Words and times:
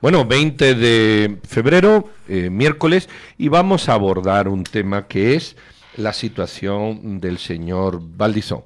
Bueno, 0.00 0.24
20 0.24 0.74
de 0.76 1.38
febrero, 1.42 2.08
eh, 2.28 2.50
miércoles, 2.50 3.08
y 3.36 3.48
vamos 3.48 3.88
a 3.88 3.94
abordar 3.94 4.46
un 4.46 4.62
tema 4.62 5.08
que 5.08 5.34
es 5.34 5.56
la 5.96 6.12
situación 6.12 7.20
del 7.20 7.38
señor 7.38 8.00
Valdizón. 8.00 8.62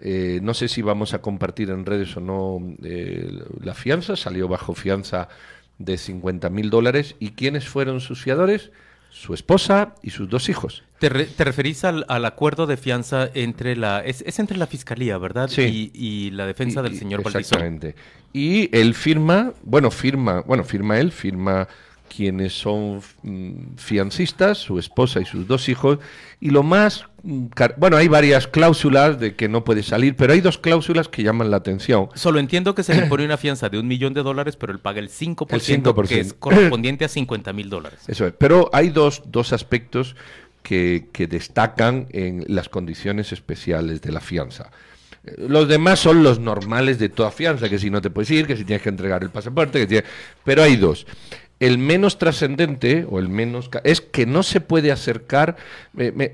Eh, 0.00 0.38
no 0.42 0.54
sé 0.54 0.68
si 0.68 0.82
vamos 0.82 1.12
a 1.12 1.20
compartir 1.20 1.70
en 1.70 1.84
redes 1.84 2.16
o 2.16 2.20
no 2.20 2.60
eh, 2.84 3.28
la 3.60 3.74
fianza, 3.74 4.14
salió 4.14 4.46
bajo 4.46 4.74
fianza 4.74 5.28
de 5.78 5.98
50 5.98 6.50
mil 6.50 6.70
dólares. 6.70 7.16
¿Y 7.18 7.30
quiénes 7.30 7.66
fueron 7.66 8.00
sus 8.00 8.22
fiadores? 8.22 8.70
Su 9.10 9.34
esposa 9.34 9.94
y 10.02 10.10
sus 10.10 10.28
dos 10.28 10.48
hijos. 10.48 10.84
Te, 11.00 11.08
referís 11.08 11.84
al, 11.84 12.04
acuerdo 12.24 12.66
de 12.66 12.76
fianza 12.76 13.28
entre 13.34 13.74
la... 13.74 14.00
Es, 14.00 14.38
entre 14.38 14.56
la 14.56 14.66
fiscalía, 14.66 15.18
¿verdad? 15.18 15.48
Sí. 15.48 15.90
Y, 15.92 16.30
la 16.30 16.46
defensa 16.46 16.82
del 16.82 16.96
señor 16.96 17.22
Valdizón. 17.22 17.40
Exactamente. 17.40 17.94
Y 18.36 18.68
él 18.76 18.92
firma, 18.92 19.54
bueno, 19.62 19.90
firma, 19.90 20.42
bueno, 20.42 20.62
firma 20.62 20.98
él, 20.98 21.10
firma 21.10 21.68
quienes 22.14 22.52
son 22.52 23.00
mm, 23.22 23.76
fiancistas, 23.78 24.58
su 24.58 24.78
esposa 24.78 25.22
y 25.22 25.24
sus 25.24 25.48
dos 25.48 25.70
hijos, 25.70 26.00
y 26.38 26.50
lo 26.50 26.62
más, 26.62 27.06
mm, 27.22 27.46
bueno, 27.78 27.96
hay 27.96 28.08
varias 28.08 28.46
cláusulas 28.46 29.18
de 29.18 29.36
que 29.36 29.48
no 29.48 29.64
puede 29.64 29.82
salir, 29.82 30.16
pero 30.16 30.34
hay 30.34 30.42
dos 30.42 30.58
cláusulas 30.58 31.08
que 31.08 31.22
llaman 31.22 31.50
la 31.50 31.56
atención. 31.56 32.10
Solo 32.14 32.38
entiendo 32.38 32.74
que 32.74 32.82
se 32.82 32.94
le 32.94 33.06
pone 33.08 33.24
una 33.24 33.38
fianza 33.38 33.70
de 33.70 33.78
un 33.78 33.88
millón 33.88 34.12
de 34.12 34.22
dólares, 34.22 34.56
pero 34.56 34.70
él 34.70 34.80
paga 34.80 35.00
el 35.00 35.08
5%, 35.08 35.46
el 35.54 35.62
5%. 35.82 36.06
que 36.06 36.20
es 36.20 36.34
correspondiente 36.34 37.06
a 37.06 37.08
50 37.08 37.54
mil 37.54 37.70
dólares. 37.70 38.00
Eso 38.06 38.26
es, 38.26 38.34
pero 38.36 38.68
hay 38.74 38.90
dos, 38.90 39.22
dos 39.24 39.54
aspectos 39.54 40.14
que, 40.62 41.08
que 41.10 41.26
destacan 41.26 42.06
en 42.10 42.44
las 42.48 42.68
condiciones 42.68 43.32
especiales 43.32 44.02
de 44.02 44.12
la 44.12 44.20
fianza. 44.20 44.70
Los 45.36 45.68
demás 45.68 45.98
son 45.98 46.22
los 46.22 46.38
normales 46.38 46.98
de 46.98 47.08
toda 47.08 47.30
fianza, 47.30 47.68
que 47.68 47.78
si 47.78 47.90
no 47.90 48.00
te 48.00 48.10
puedes 48.10 48.30
ir, 48.30 48.46
que 48.46 48.56
si 48.56 48.64
tienes 48.64 48.82
que 48.82 48.88
entregar 48.88 49.22
el 49.22 49.30
pasaporte, 49.30 49.86
que 49.86 50.04
pero 50.44 50.62
hay 50.62 50.76
dos. 50.76 51.06
El 51.58 51.78
menos 51.78 52.18
trascendente 52.18 53.06
o 53.08 53.18
el 53.18 53.28
menos 53.28 53.70
es 53.82 54.00
que 54.02 54.26
no 54.26 54.42
se 54.42 54.60
puede 54.60 54.92
acercar, 54.92 55.56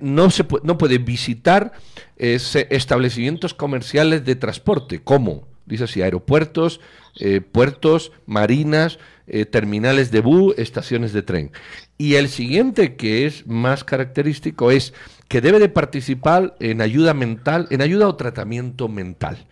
no 0.00 0.30
se 0.30 0.44
no 0.64 0.78
puede 0.78 0.98
visitar 0.98 1.72
establecimientos 2.16 3.54
comerciales 3.54 4.24
de 4.24 4.34
transporte, 4.34 5.00
como 5.00 5.46
dice 5.66 5.84
así, 5.84 6.02
aeropuertos, 6.02 6.80
eh, 7.18 7.40
puertos, 7.40 8.12
marinas, 8.26 8.98
eh, 9.26 9.44
terminales 9.44 10.10
de 10.10 10.20
bus, 10.20 10.54
estaciones 10.58 11.12
de 11.12 11.22
tren. 11.22 11.52
Y 11.98 12.14
el 12.14 12.28
siguiente 12.28 12.96
que 12.96 13.26
es 13.26 13.46
más 13.46 13.84
característico 13.84 14.70
es 14.70 14.92
que 15.32 15.40
debe 15.40 15.58
de 15.58 15.70
participar 15.70 16.54
en 16.60 16.82
ayuda 16.82 17.14
mental, 17.14 17.66
en 17.70 17.80
ayuda 17.80 18.06
o 18.06 18.16
tratamiento 18.16 18.86
mental. 18.86 19.46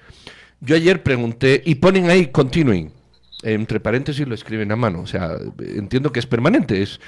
Yo 0.61 0.77
ayer 0.77 1.03
pregunté, 1.03 1.62
y 1.64 1.77
ponen 1.77 2.11
ahí 2.11 2.27
continuing, 2.27 2.92
entre 3.42 3.81
paréntesis 3.81 4.28
lo 4.28 4.34
escriben 4.34 4.70
a 4.73 4.77
mano. 4.77 5.01
O 5.01 5.06
sea, 5.06 5.39
entiendo 5.58 6.12
que 6.12 6.20
es 6.20 6.27
permanente. 6.27 6.83
Es... 6.83 7.01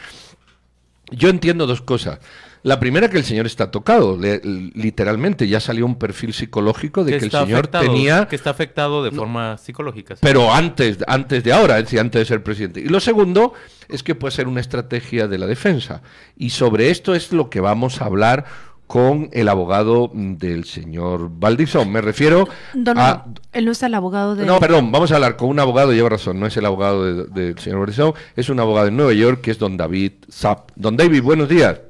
Yo 1.12 1.28
entiendo 1.28 1.66
dos 1.66 1.82
cosas. 1.82 2.18
La 2.64 2.78
primera 2.78 3.10
que 3.10 3.18
el 3.18 3.24
señor 3.24 3.46
está 3.46 3.72
tocado, 3.72 4.16
literalmente, 4.16 5.48
ya 5.48 5.58
salió 5.58 5.84
un 5.84 5.96
perfil 5.96 6.32
psicológico 6.32 7.02
de 7.02 7.18
que, 7.18 7.24
el 7.24 7.30
señor 7.30 7.66
tenía... 7.66 8.28
Que 8.28 8.36
está 8.36 8.50
afectado 8.50 9.02
de 9.02 9.10
forma 9.10 9.58
psicológica. 9.58 10.14
Pero 10.20 10.52
antes, 10.52 10.98
antes 11.08 11.42
de 11.42 11.52
ahora, 11.52 11.80
es 11.80 11.92
antes 11.98 12.20
de 12.20 12.24
ser 12.24 12.44
presidente. 12.44 12.80
Y 12.80 12.84
lo 12.84 13.00
segundo 13.00 13.52
es 13.88 14.04
que 14.04 14.14
puede 14.14 14.30
ser 14.30 14.46
una 14.46 14.60
estrategia 14.60 15.26
de 15.26 15.38
la 15.38 15.46
defensa. 15.46 16.02
Y 16.36 16.50
sobre 16.50 16.90
esto 16.90 17.16
es 17.16 17.32
lo 17.32 17.50
que 17.50 17.58
vamos 17.58 18.00
a 18.00 18.04
hablar 18.04 18.44
con 18.92 19.30
el 19.32 19.48
abogado 19.48 20.10
del 20.12 20.66
señor 20.66 21.30
Valdizón. 21.32 21.90
Me 21.90 22.02
refiero 22.02 22.46
a... 22.94 23.24
Él 23.54 23.64
no 23.64 23.72
es 23.72 23.82
el 23.82 23.94
abogado 23.94 24.36
de... 24.36 24.44
No, 24.44 24.60
perdón, 24.60 24.92
vamos 24.92 25.10
a 25.10 25.14
hablar 25.14 25.38
con 25.38 25.48
un 25.48 25.58
abogado, 25.60 25.94
lleva 25.94 26.10
razón, 26.10 26.38
no 26.38 26.44
es 26.44 26.54
el 26.58 26.66
abogado 26.66 27.24
del 27.24 27.58
señor 27.58 27.78
Valdizón, 27.78 28.12
es 28.36 28.50
un 28.50 28.60
abogado 28.60 28.84
de 28.84 28.92
Nueva 28.92 29.14
York 29.14 29.40
que 29.40 29.50
es 29.50 29.58
don 29.58 29.78
David 29.78 30.12
Zapp. 30.30 30.72
Don 30.76 30.98
David, 30.98 31.22
buenos 31.22 31.48
días. 31.48 31.80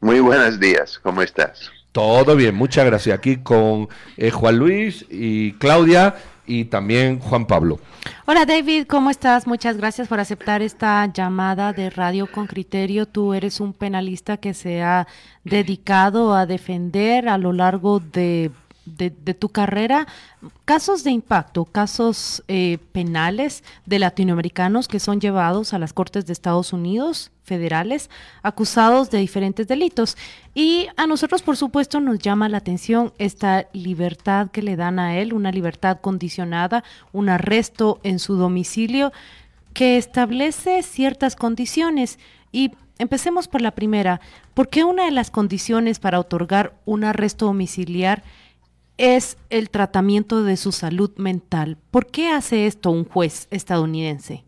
Muy 0.00 0.20
buenos 0.20 0.58
días, 0.58 0.98
¿cómo 1.02 1.20
estás? 1.20 1.70
Todo 1.92 2.34
bien, 2.34 2.54
muchas 2.54 2.86
gracias. 2.86 3.18
Aquí 3.18 3.36
con 3.36 3.90
eh, 4.16 4.30
Juan 4.30 4.56
Luis 4.56 5.04
y 5.10 5.52
Claudia 5.58 6.14
y 6.50 6.64
también 6.64 7.20
Juan 7.20 7.46
Pablo. 7.46 7.78
Hola 8.26 8.44
David, 8.44 8.86
¿cómo 8.88 9.10
estás? 9.10 9.46
Muchas 9.46 9.76
gracias 9.76 10.08
por 10.08 10.18
aceptar 10.18 10.62
esta 10.62 11.06
llamada 11.06 11.72
de 11.72 11.90
Radio 11.90 12.30
con 12.30 12.48
Criterio. 12.48 13.06
Tú 13.06 13.34
eres 13.34 13.60
un 13.60 13.72
penalista 13.72 14.36
que 14.36 14.52
se 14.52 14.82
ha 14.82 15.06
dedicado 15.44 16.34
a 16.34 16.46
defender 16.46 17.28
a 17.28 17.38
lo 17.38 17.52
largo 17.52 18.00
de 18.00 18.50
de, 18.84 19.10
tu 19.34 19.48
carrera 19.48 20.06
casos 20.64 21.04
de 21.04 21.10
impacto, 21.10 21.64
casos 21.64 22.42
eh, 22.48 22.78
penales 22.92 23.62
de 23.86 23.98
latinoamericanos 23.98 24.88
que 24.88 25.00
son 25.00 25.20
llevados 25.20 25.74
a 25.74 25.78
las 25.78 25.92
Cortes 25.92 26.26
de 26.26 26.32
Estados 26.32 26.72
Unidos 26.72 27.30
federales 27.44 28.10
acusados 28.42 29.10
de 29.10 29.18
diferentes 29.18 29.66
delitos. 29.66 30.16
Y 30.54 30.86
a 30.96 31.06
nosotros, 31.06 31.42
por 31.42 31.56
supuesto, 31.56 32.00
nos 32.00 32.18
llama 32.18 32.48
la 32.48 32.58
atención 32.58 33.12
esta 33.18 33.66
libertad 33.72 34.50
que 34.50 34.62
le 34.62 34.76
dan 34.76 34.98
a 34.98 35.16
él, 35.18 35.32
una 35.32 35.50
libertad 35.50 36.00
condicionada, 36.00 36.84
un 37.12 37.28
arresto 37.28 38.00
en 38.02 38.18
su 38.18 38.36
domicilio 38.36 39.12
que 39.72 39.96
establece 39.96 40.82
ciertas 40.82 41.36
condiciones. 41.36 42.18
Y 42.52 42.72
empecemos 42.98 43.48
por 43.48 43.62
la 43.62 43.72
primera. 43.72 44.20
¿Por 44.54 44.68
qué 44.68 44.84
una 44.84 45.04
de 45.06 45.10
las 45.10 45.30
condiciones 45.30 45.98
para 45.98 46.20
otorgar 46.20 46.74
un 46.84 47.02
arresto 47.04 47.46
domiciliar 47.46 48.22
es 49.00 49.38
el 49.48 49.70
tratamiento 49.70 50.44
de 50.44 50.58
su 50.58 50.72
salud 50.72 51.10
mental. 51.16 51.78
¿Por 51.90 52.06
qué 52.06 52.30
hace 52.32 52.66
esto 52.66 52.90
un 52.90 53.06
juez 53.06 53.48
estadounidense? 53.50 54.44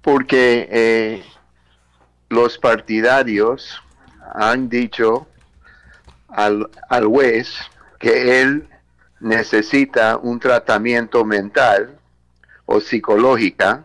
Porque 0.00 0.68
eh, 0.70 1.24
los 2.28 2.58
partidarios 2.58 3.82
han 4.34 4.68
dicho 4.68 5.26
al, 6.28 6.70
juez 7.06 7.52
que 7.98 8.40
él 8.40 8.68
necesita 9.18 10.16
un 10.16 10.38
tratamiento 10.38 11.24
mental 11.24 11.98
o 12.66 12.80
psicológica 12.80 13.82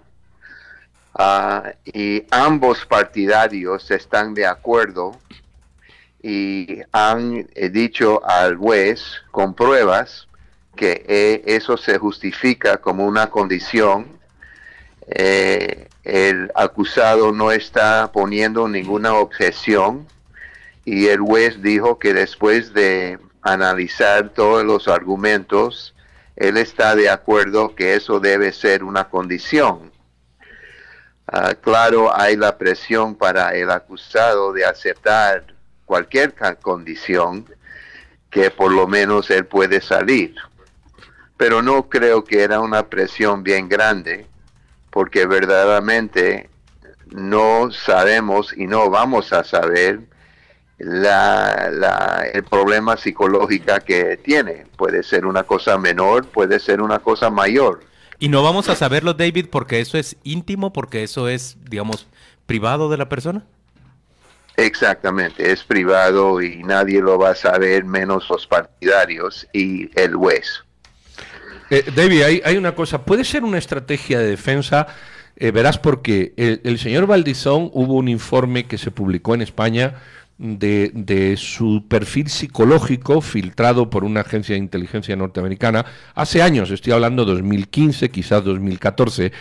ah, 1.16 1.72
y 1.86 2.24
ambos 2.30 2.86
partidarios 2.86 3.90
están 3.90 4.36
de 4.36 4.46
acuerdo 4.46 5.20
y 6.28 6.82
han 6.92 7.48
eh, 7.54 7.70
dicho 7.70 8.26
al 8.26 8.58
juez 8.58 9.22
con 9.30 9.54
pruebas 9.54 10.28
que 10.76 11.06
eh, 11.08 11.44
eso 11.46 11.78
se 11.78 12.00
justifica 12.00 12.78
como 12.78 13.06
una 13.06 13.30
condición. 13.30 14.08
Eh, 15.06 15.88
el 16.04 16.52
acusado 16.56 17.32
no 17.32 17.52
está 17.52 18.12
poniendo 18.12 18.68
ninguna 18.68 19.14
objeción 19.14 20.08
y 20.84 21.06
el 21.10 21.20
juez 21.20 21.62
dijo 21.62 22.00
que 22.00 22.16
después 22.16 22.74
de 22.74 23.20
analizar 23.44 24.30
todos 24.30 24.66
los 24.66 24.88
argumentos, 24.88 25.94
él 26.36 26.58
está 26.58 26.96
de 26.96 27.08
acuerdo 27.08 27.76
que 27.76 27.94
eso 27.94 28.20
debe 28.20 28.52
ser 28.52 28.84
una 28.84 29.10
condición. 29.10 29.92
Ah, 31.28 31.54
claro, 31.54 32.12
hay 32.20 32.36
la 32.36 32.58
presión 32.58 33.14
para 33.14 33.56
el 33.56 33.70
acusado 33.70 34.54
de 34.54 34.66
aceptar 34.66 35.55
cualquier 35.86 36.34
condición 36.62 37.46
que 38.30 38.52
por 38.52 38.72
lo 38.72 38.88
menos 38.88 39.30
él 39.30 39.46
puede 39.46 39.82
salir. 39.82 40.36
Pero 41.38 41.62
no 41.62 41.90
creo 41.90 42.24
que 42.24 42.44
era 42.44 42.60
una 42.60 42.88
presión 42.88 43.44
bien 43.44 43.70
grande, 43.70 44.26
porque 44.90 45.26
verdaderamente 45.26 46.50
no 47.12 47.72
sabemos 47.72 48.54
y 48.56 48.68
no 48.68 48.90
vamos 48.90 49.32
a 49.34 49.44
saber 49.44 50.02
la, 50.78 52.26
el 52.34 52.44
problema 52.44 52.98
psicológico 52.98 53.74
que 53.86 54.18
tiene. 54.18 54.66
Puede 54.78 55.04
ser 55.04 55.26
una 55.26 55.44
cosa 55.44 55.78
menor, 55.78 56.26
puede 56.26 56.60
ser 56.60 56.82
una 56.82 57.00
cosa 57.00 57.30
mayor. 57.30 57.82
Y 58.20 58.30
no 58.30 58.44
vamos 58.44 58.70
a 58.70 58.76
saberlo, 58.76 59.14
David, 59.14 59.48
porque 59.50 59.82
eso 59.82 59.98
es 59.98 60.16
íntimo, 60.24 60.72
porque 60.72 61.04
eso 61.04 61.28
es, 61.28 61.58
digamos, 61.70 62.08
privado 62.46 62.90
de 62.90 62.98
la 62.98 63.10
persona. 63.10 63.44
Exactamente, 64.58 65.52
es 65.52 65.64
privado 65.64 66.42
y 66.42 66.64
nadie 66.64 67.02
lo 67.02 67.18
va 67.18 67.32
a 67.32 67.36
saber 67.36 67.84
menos 67.84 68.30
los 68.30 68.48
partidarios 68.48 69.48
y 69.52 69.90
el 70.00 70.16
juez. 70.16 70.64
Eh, 71.70 71.84
David, 71.94 72.42
hay, 72.46 72.58
una 72.58 72.74
cosa, 72.74 73.04
puede 73.04 73.26
ser 73.26 73.44
una 73.44 73.58
estrategia 73.58 74.20
de 74.20 74.28
defensa, 74.28 74.88
eh, 75.36 75.52
verás 75.52 75.78
porque 75.78 76.34
el, 76.38 76.80
señor 76.80 77.08
Valdizón 77.08 77.70
hubo 77.74 77.96
un 77.96 78.08
informe 78.08 78.66
que 78.66 78.78
se 78.78 78.92
publicó 78.92 79.34
en 79.36 79.42
España 79.42 79.96
de, 80.38 80.92
de, 80.94 81.36
su 81.38 81.86
perfil 81.88 82.30
psicológico 82.30 83.20
filtrado 83.22 83.90
por 83.90 84.04
una 84.04 84.22
agencia 84.22 84.54
de 84.54 84.60
inteligencia 84.60 85.16
norteamericana 85.16 85.86
hace 86.14 86.42
años, 86.42 86.72
estoy 86.72 86.94
hablando 86.94 87.26
2015, 87.26 88.10
quizás 88.10 88.44
2014 88.44 89.32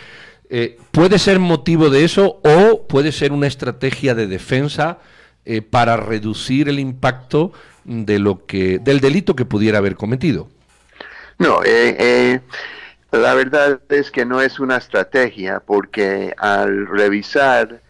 eh, 0.49 0.77
¿Puede 0.91 1.19
ser 1.19 1.39
motivo 1.39 1.89
de 1.89 2.03
eso 2.03 2.39
o 2.43 2.85
puede 2.87 3.11
ser 3.11 3.31
una 3.31 3.47
estrategia 3.47 4.15
de 4.15 4.27
defensa 4.27 4.99
eh, 5.45 5.61
para 5.61 5.97
reducir 5.97 6.69
el 6.69 6.79
impacto 6.79 7.53
de 7.83 8.19
lo 8.19 8.45
que, 8.45 8.79
del 8.79 8.99
delito 8.99 9.35
que 9.35 9.45
pudiera 9.45 9.77
haber 9.77 9.95
cometido? 9.95 10.49
No, 11.37 11.61
eh, 11.65 12.39
La 13.11 13.33
verdad 13.33 13.79
es 13.89 14.11
que 14.11 14.25
no 14.25 14.41
es 14.41 14.59
una 14.59 14.77
estrategia 14.77 15.61
porque 15.65 16.33
al 16.37 16.87
revisar 16.87 17.81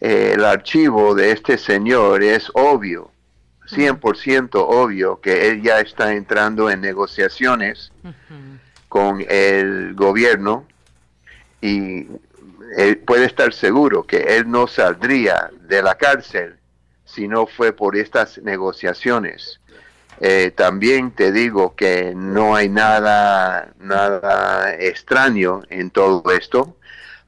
eh, 0.00 0.32
el 0.34 0.44
archivo 0.44 1.14
de 1.14 1.32
este 1.32 1.58
señor 1.58 2.22
es 2.22 2.50
obvio, 2.54 3.10
100% 3.70 4.50
obvio 4.54 5.20
que 5.20 5.48
él 5.48 5.62
ya 5.62 5.80
está 5.80 6.14
entrando 6.14 6.70
en 6.70 6.80
negociaciones 6.80 7.92
con 8.88 9.24
el 9.28 9.94
gobierno 9.94 10.66
y 11.60 12.06
él 12.76 12.98
puede 12.98 13.26
estar 13.26 13.52
seguro 13.52 14.06
que 14.06 14.36
él 14.36 14.50
no 14.50 14.66
saldría 14.66 15.50
de 15.62 15.82
la 15.82 15.96
cárcel 15.96 16.56
si 17.04 17.26
no 17.26 17.46
fue 17.46 17.72
por 17.72 17.96
estas 17.96 18.38
negociaciones. 18.38 19.60
Eh, 20.20 20.52
también 20.54 21.12
te 21.12 21.30
digo 21.30 21.74
que 21.76 22.12
no 22.14 22.56
hay 22.56 22.68
nada, 22.68 23.72
nada 23.78 24.74
extraño 24.74 25.62
en 25.70 25.90
todo 25.90 26.22
esto. 26.32 26.76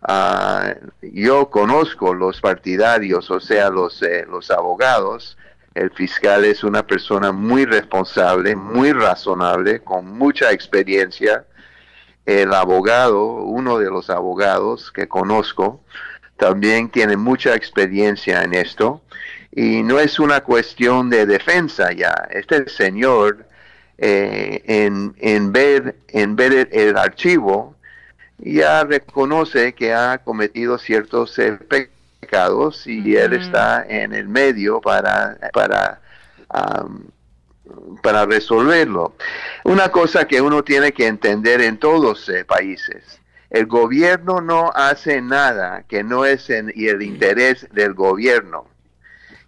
Ah, 0.03 0.75
yo 1.01 1.51
conozco 1.51 2.15
los 2.15 2.41
partidarios, 2.41 3.31
o 3.31 3.39
sea, 3.39 3.71
los, 3.71 4.03
eh, 4.03 4.27
los 4.29 4.51
abogados. 4.51 5.37
El 5.75 5.91
fiscal 5.93 6.45
es 6.45 6.65
una 6.65 6.85
persona 6.85 7.31
muy 7.31 7.65
responsable, 7.65 8.57
muy 8.57 8.93
razonable, 8.93 9.81
con 9.81 10.07
mucha 10.19 10.51
experiencia. 10.51 11.45
El 12.27 12.55
abogado, 12.55 13.25
uno 13.35 13.79
de 13.79 13.91
los 13.91 14.11
abogados 14.11 14.93
que 14.93 15.09
conozco, 15.09 15.81
también 16.37 16.89
tiene 16.89 17.17
mucha 17.17 17.55
experiencia 17.55 18.43
en 18.43 18.55
esto 18.55 19.03
y 19.53 19.83
no 19.83 19.99
es 19.99 20.19
una 20.19 20.41
cuestión 20.41 21.11
de 21.11 21.27
defensa 21.27 21.93
ya. 21.93 22.29
Este 22.31 22.69
señor, 22.69 23.47
eh, 23.99 24.63
en, 24.67 25.15
en, 25.19 25.53
ver, 25.53 25.97
en 26.09 26.37
ver 26.37 26.69
el, 26.73 26.97
archivo, 26.97 27.77
ya 28.39 28.85
reconoce 28.85 29.75
que 29.75 29.93
ha 29.93 30.19
cometido 30.19 30.79
ciertos 30.79 31.39
eh, 31.39 31.59
pecados 32.21 32.87
y 32.87 33.17
él 33.17 33.35
está 33.35 33.85
en 33.87 34.15
el 34.15 34.29
medio 34.29 34.81
para, 34.81 35.37
para, 35.53 36.01
para 38.03 38.27
resolverlo. 38.27 39.15
Una 39.65 39.91
cosa 39.91 40.27
que 40.27 40.41
uno 40.41 40.63
tiene 40.63 40.93
que 40.93 41.07
entender 41.07 41.61
en 41.61 41.79
todos 41.79 42.03
los 42.03 42.29
eh, 42.29 42.45
países. 42.45 43.21
El 43.51 43.67
gobierno 43.67 44.41
no 44.41 44.71
hace 44.75 45.21
nada 45.21 45.85
que 45.89 46.05
no 46.05 46.25
es 46.25 46.51
en 46.51 46.73
el 46.77 47.03
interés 47.03 47.67
del 47.73 47.95
gobierno. 47.95 48.67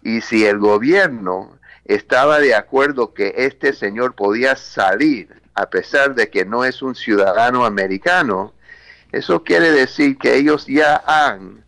Y 0.01 0.21
si 0.21 0.45
el 0.45 0.59
gobierno 0.59 1.57
estaba 1.85 2.39
de 2.39 2.53
acuerdo 2.53 3.13
que 3.13 3.33
este 3.37 3.71
señor 3.73 4.13
podía 4.13 4.55
salir, 4.55 5.29
a 5.55 5.69
pesar 5.69 6.15
de 6.15 6.29
que 6.29 6.45
no 6.45 6.65
es 6.65 6.81
un 6.81 6.95
ciudadano 6.95 7.65
americano, 7.65 8.53
eso 9.13 9.43
quiere 9.43 9.71
decir 9.71 10.17
que 10.17 10.35
ellos 10.35 10.65
ya 10.65 11.01
han, 11.05 11.63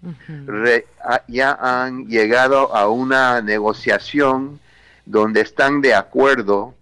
ya 1.27 1.53
han 1.61 2.07
llegado 2.07 2.75
a 2.75 2.89
una 2.89 3.41
negociación 3.41 4.59
donde 5.05 5.41
están 5.41 5.81
de 5.81 5.93
acuerdo 5.93 6.73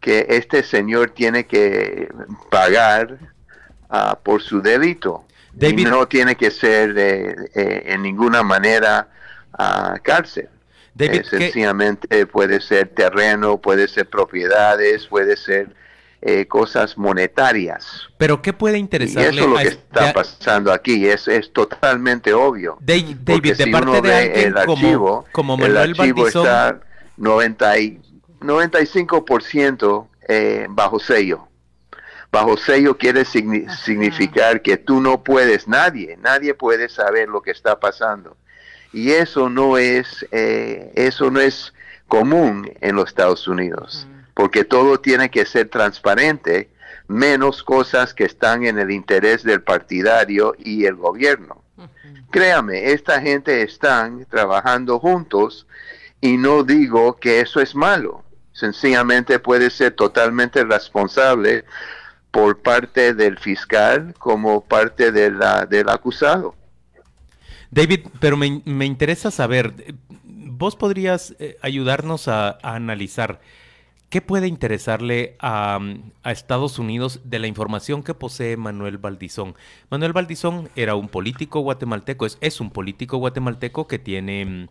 que 0.00 0.26
este 0.28 0.62
señor 0.62 1.10
tiene 1.10 1.46
que 1.46 2.08
pagar 2.50 3.18
ah, 3.88 4.18
por 4.22 4.42
su 4.42 4.60
delito. 4.60 5.24
y 5.58 5.84
no 5.84 6.06
tiene 6.06 6.36
que 6.36 6.50
ser 6.50 6.94
en 7.54 8.02
ninguna 8.02 8.42
manera 8.42 9.08
uh, 9.58 9.96
cárcel. 10.02 10.48
Eh, 10.98 11.22
sencillamente 11.28 12.26
puede 12.26 12.60
ser 12.60 12.88
terreno, 12.88 13.58
puede 13.58 13.86
ser 13.86 14.08
propiedades, 14.08 15.06
puede 15.06 15.36
ser 15.36 15.74
eh, 16.22 16.46
cosas 16.46 16.96
monetarias. 16.96 18.08
Pero 18.16 18.40
¿qué 18.40 18.54
puede 18.54 18.78
interesarle? 18.78 19.28
Y 19.28 19.36
eso 19.36 19.44
es 19.44 19.50
lo 19.50 19.56
que 19.56 19.68
está 19.68 20.12
pasando 20.14 20.72
aquí, 20.72 21.06
es, 21.06 21.28
es 21.28 21.52
totalmente 21.52 22.32
obvio. 22.32 22.78
David, 22.80 23.16
de 23.16 23.66
parte 23.70 24.00
de 24.00 24.44
el 24.44 24.56
archivo, 24.56 25.26
como, 25.32 25.62
el 25.62 25.76
archivo 25.76 26.26
está 26.26 26.80
90 27.16 27.78
y, 27.78 28.00
95% 28.40 30.08
eh, 30.28 30.66
bajo 30.68 30.98
sello. 30.98 31.48
Bajo 32.30 32.56
sello 32.56 32.98
quiere 32.98 33.24
significar 33.24 34.60
que 34.60 34.76
tú 34.76 35.00
no 35.00 35.22
puedes, 35.22 35.68
nadie, 35.68 36.18
nadie 36.20 36.54
puede 36.54 36.88
saber 36.88 37.28
lo 37.28 37.40
que 37.40 37.52
está 37.52 37.78
pasando. 37.80 38.36
Y 38.92 39.12
eso 39.12 39.48
no 39.48 39.78
es 39.78 40.26
eh, 40.32 40.92
eso 40.94 41.30
no 41.30 41.40
es 41.40 41.72
común 42.08 42.70
en 42.80 42.96
los 42.96 43.08
Estados 43.08 43.46
Unidos 43.48 44.06
porque 44.36 44.64
todo 44.64 45.00
tiene 45.00 45.30
que 45.30 45.46
ser 45.46 45.70
transparente 45.70 46.68
menos 47.08 47.62
cosas 47.62 48.12
que 48.12 48.24
están 48.24 48.66
en 48.66 48.78
el 48.78 48.90
interés 48.90 49.42
del 49.42 49.62
partidario 49.62 50.54
y 50.58 50.84
el 50.84 50.94
gobierno. 50.94 51.64
Créame 52.30 52.92
esta 52.92 53.18
gente 53.22 53.62
están 53.62 54.26
trabajando 54.26 54.98
juntos 54.98 55.66
y 56.20 56.36
no 56.36 56.62
digo 56.62 57.16
que 57.16 57.40
eso 57.40 57.60
es 57.60 57.74
malo 57.74 58.24
sencillamente 58.52 59.38
puede 59.38 59.70
ser 59.70 59.94
totalmente 59.94 60.64
responsable 60.64 61.64
por 62.30 62.58
parte 62.62 63.14
del 63.14 63.38
fiscal 63.38 64.14
como 64.18 64.62
parte 64.62 65.12
de 65.12 65.30
la, 65.30 65.66
del 65.66 65.88
acusado 65.88 66.54
David, 67.70 68.06
pero 68.20 68.36
me, 68.36 68.86
interesa 68.86 69.30
saber, 69.30 69.96
vos 70.24 70.76
podrías 70.76 71.34
eh, 71.38 71.58
ayudarnos 71.60 72.28
a, 72.28 72.58
analizar 72.62 73.40
qué 74.08 74.22
puede 74.22 74.46
interesarle 74.46 75.36
a, 75.40 75.78
a, 76.22 76.32
Estados 76.32 76.78
Unidos 76.78 77.20
de 77.24 77.38
la 77.38 77.48
información 77.48 78.02
que 78.02 78.14
posee 78.14 78.56
Manuel 78.56 78.98
Valdizón. 78.98 79.56
Manuel 79.90 80.12
Valdizón 80.12 80.70
era 80.76 80.94
un 80.94 81.08
político 81.08 81.60
guatemalteco, 81.60 82.24
es, 82.24 82.38
es 82.40 82.60
un 82.60 82.70
político 82.70 83.18
guatemalteco 83.18 83.88
que 83.88 83.98
tiene 83.98 84.68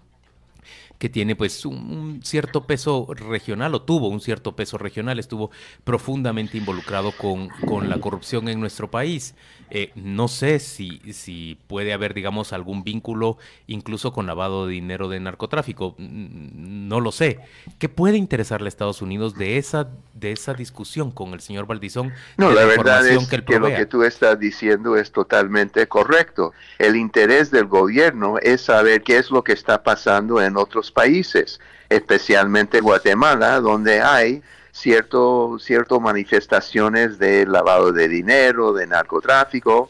que 0.97 1.09
tiene 1.09 1.35
pues 1.35 1.65
un, 1.65 2.21
cierto 2.23 2.65
peso 2.65 3.07
regional 3.09 3.75
o 3.75 3.81
tuvo 3.81 4.07
un 4.09 4.21
cierto 4.21 4.55
peso 4.55 4.77
regional, 4.77 5.19
estuvo 5.19 5.51
profundamente 5.83 6.57
involucrado 6.57 7.11
con, 7.11 7.49
con 7.67 7.89
la 7.89 7.99
corrupción 7.99 8.47
en 8.49 8.59
nuestro 8.59 8.89
país. 8.89 9.35
Eh, 9.71 9.91
no 9.95 10.27
sé 10.27 10.59
si, 10.59 11.01
si 11.11 11.57
puede 11.67 11.91
haber, 11.91 12.13
digamos, 12.13 12.53
algún 12.53 12.83
vínculo 12.83 13.37
incluso 13.65 14.13
con 14.13 14.27
lavado 14.27 14.67
de 14.67 14.73
dinero 14.73 15.09
de 15.09 15.19
narcotráfico. 15.19 15.95
No 15.97 16.99
lo 16.99 17.11
sé. 17.11 17.39
¿Qué 17.79 17.89
puede 17.89 18.17
interesarle 18.17 18.67
a 18.67 18.69
Estados 18.69 19.01
Unidos 19.01 19.35
de 19.35 19.57
esa, 19.57 19.89
de 20.13 20.31
esa 20.31 20.53
discusión 20.53 21.11
con 21.11 21.33
el 21.33 21.41
señor 21.41 21.65
Valdizón? 21.65 22.13
No, 22.37 22.51
la, 22.51 22.65
verdad 22.65 23.07
es 23.07 23.27
que, 23.27 23.43
que 23.43 23.59
lo 23.59 23.67
que 23.67 23.85
tú 23.85 24.03
estás 24.03 24.39
diciendo 24.39 24.95
es 24.95 25.11
totalmente 25.11 25.87
correcto. 25.87 26.53
El 26.77 26.95
interés 26.95 27.49
del 27.49 27.65
gobierno 27.65 28.37
es 28.41 28.61
saber 28.61 29.01
qué 29.01 29.17
es 29.17 29.31
lo 29.31 29.43
que 29.43 29.53
está 29.53 29.81
pasando 29.81 30.41
en 30.41 30.57
otros 30.57 30.84
países, 30.91 31.59
especialmente 31.89 32.81
Guatemala, 32.81 33.59
donde 33.59 34.01
hay 34.01 34.41
cierto, 34.71 35.57
cierto 35.59 35.99
manifestaciones 35.99 37.17
de 37.17 37.45
lavado 37.45 37.91
de 37.91 38.07
dinero, 38.07 38.73
de 38.73 38.87
narcotráfico, 38.87 39.89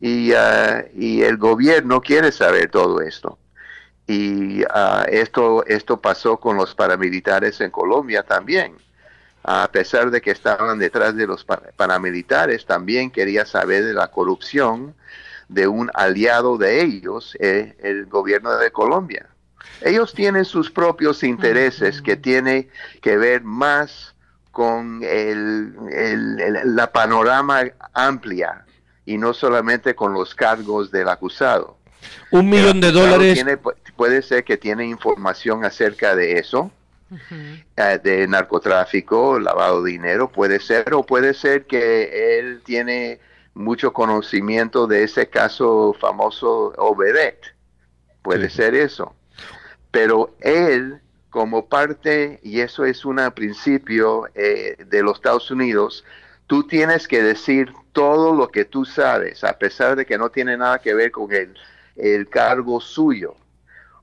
y, 0.00 0.32
uh, 0.32 0.84
y 0.94 1.22
el 1.22 1.36
gobierno 1.36 2.00
quiere 2.00 2.32
saber 2.32 2.70
todo 2.70 3.00
esto. 3.00 3.38
Y 4.06 4.62
uh, 4.62 5.04
esto, 5.08 5.64
esto 5.66 6.00
pasó 6.00 6.38
con 6.38 6.56
los 6.56 6.74
paramilitares 6.74 7.60
en 7.60 7.70
Colombia 7.70 8.22
también. 8.22 8.74
A 9.44 9.68
pesar 9.70 10.10
de 10.10 10.20
que 10.20 10.30
estaban 10.30 10.78
detrás 10.78 11.14
de 11.16 11.26
los 11.26 11.44
paramilitares, 11.44 12.64
también 12.64 13.10
quería 13.10 13.44
saber 13.44 13.84
de 13.84 13.92
la 13.92 14.08
corrupción 14.08 14.94
de 15.48 15.66
un 15.66 15.90
aliado 15.94 16.56
de 16.58 16.80
ellos, 16.80 17.36
eh, 17.38 17.76
el 17.82 18.06
gobierno 18.06 18.56
de 18.56 18.70
Colombia. 18.70 19.26
Ellos 19.80 20.14
tienen 20.14 20.44
sus 20.44 20.70
propios 20.70 21.22
intereses 21.22 22.00
que 22.00 22.16
tiene 22.16 22.68
que 23.00 23.16
ver 23.16 23.42
más 23.42 24.14
con 24.52 25.00
el, 25.02 25.74
la 26.76 26.92
panorama 26.92 27.62
amplia 27.94 28.64
y 29.04 29.18
no 29.18 29.34
solamente 29.34 29.94
con 29.94 30.12
los 30.12 30.34
cargos 30.34 30.90
del 30.90 31.08
acusado. 31.08 31.78
Un 32.30 32.48
millón 32.48 32.80
de 32.80 32.92
dólares. 32.92 33.44
puede 33.96 34.22
ser 34.22 34.44
que 34.44 34.56
tiene 34.56 34.86
información 34.86 35.64
acerca 35.64 36.14
de 36.14 36.38
eso, 36.38 36.70
eh, 37.76 38.00
de 38.02 38.26
narcotráfico, 38.26 39.38
lavado 39.38 39.82
de 39.82 39.92
dinero, 39.92 40.30
puede 40.30 40.60
ser, 40.60 40.94
o 40.94 41.02
puede 41.02 41.34
ser 41.34 41.66
que 41.66 42.38
él 42.38 42.62
tiene 42.64 43.20
mucho 43.54 43.92
conocimiento 43.92 44.86
de 44.86 45.04
ese 45.04 45.28
caso 45.28 45.94
famoso 46.00 46.72
Obedet. 46.78 47.38
Puede 48.22 48.50
ser 48.50 48.74
eso. 48.74 49.14
Pero 49.92 50.34
él 50.40 51.00
como 51.30 51.66
parte, 51.66 52.40
y 52.42 52.60
eso 52.60 52.84
es 52.84 53.04
un 53.04 53.18
principio 53.34 54.28
eh, 54.34 54.76
de 54.86 55.02
los 55.02 55.16
Estados 55.16 55.50
Unidos, 55.50 56.04
tú 56.46 56.66
tienes 56.66 57.08
que 57.08 57.22
decir 57.22 57.72
todo 57.92 58.34
lo 58.34 58.48
que 58.48 58.64
tú 58.64 58.84
sabes, 58.84 59.44
a 59.44 59.56
pesar 59.58 59.96
de 59.96 60.04
que 60.04 60.18
no 60.18 60.30
tiene 60.30 60.56
nada 60.56 60.78
que 60.80 60.92
ver 60.92 61.10
con 61.10 61.32
el, 61.32 61.56
el 61.96 62.28
cargo 62.28 62.80
suyo. 62.80 63.36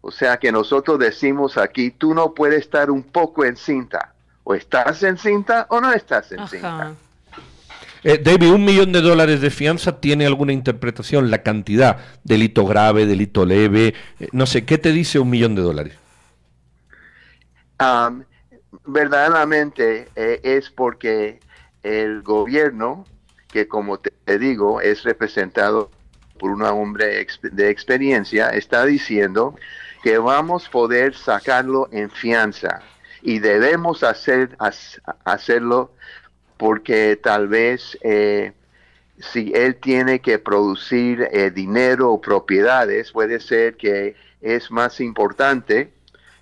O 0.02 0.12
sea 0.12 0.38
que 0.38 0.52
nosotros 0.52 0.98
decimos 0.98 1.58
aquí, 1.58 1.92
tú 1.92 2.14
no 2.14 2.34
puedes 2.34 2.62
estar 2.62 2.90
un 2.90 3.04
poco 3.04 3.44
en 3.46 3.58
cinta. 3.58 4.14
O 4.44 4.56
estás 4.56 5.04
en 5.04 5.18
cinta 5.18 5.68
o 5.70 5.82
no 5.82 5.92
estás 5.92 6.32
en 6.32 6.48
cinta. 6.48 6.94
Eh, 8.04 8.18
David, 8.24 8.52
¿un 8.52 8.64
millón 8.64 8.92
de 8.92 9.02
dólares 9.02 9.42
de 9.42 9.50
fianza 9.50 10.00
tiene 10.00 10.26
alguna 10.26 10.54
interpretación? 10.54 11.30
La 11.30 11.44
cantidad, 11.44 11.98
delito 12.24 12.66
grave, 12.66 13.06
delito 13.06 13.46
leve, 13.46 13.94
eh, 14.20 14.30
no 14.32 14.46
sé, 14.46 14.66
¿qué 14.66 14.78
te 14.78 14.92
dice 14.92 15.20
un 15.20 15.30
millón 15.30 15.56
de 15.56 15.62
dólares? 15.62 15.98
verdaderamente 18.86 20.10
eh, 20.18 20.42
es 20.44 20.70
porque 20.70 21.40
el 21.82 22.22
gobierno, 22.24 23.06
que 23.48 23.70
como 23.70 24.00
te, 24.00 24.12
digo, 24.38 24.82
es 24.82 25.04
representado 25.04 25.90
por 26.38 26.52
un 26.52 26.62
hombre 26.64 27.26
de 27.42 27.70
experiencia, 27.70 28.50
está 28.50 28.86
diciendo 28.86 29.56
que 30.04 30.18
vamos 30.18 30.68
a 30.68 30.72
poder 30.72 31.16
sacarlo 31.16 31.88
en 31.94 32.10
fianza 32.10 32.82
y 33.22 33.40
debemos 33.40 34.04
hacer, 34.04 34.58
hacerlo 35.24 35.94
porque 36.60 37.18
tal 37.24 37.48
vez 37.48 37.98
eh, 38.02 38.52
si 39.18 39.54
él 39.56 39.78
tiene 39.78 40.20
que 40.20 40.40
producir 40.40 41.30
eh, 41.32 41.52
dinero 41.52 42.12
o 42.12 42.20
propiedades, 42.20 43.14
puede 43.14 43.40
ser 43.40 43.78
que 43.78 44.18
es 44.42 44.70
más 44.70 45.00
importante 45.00 45.94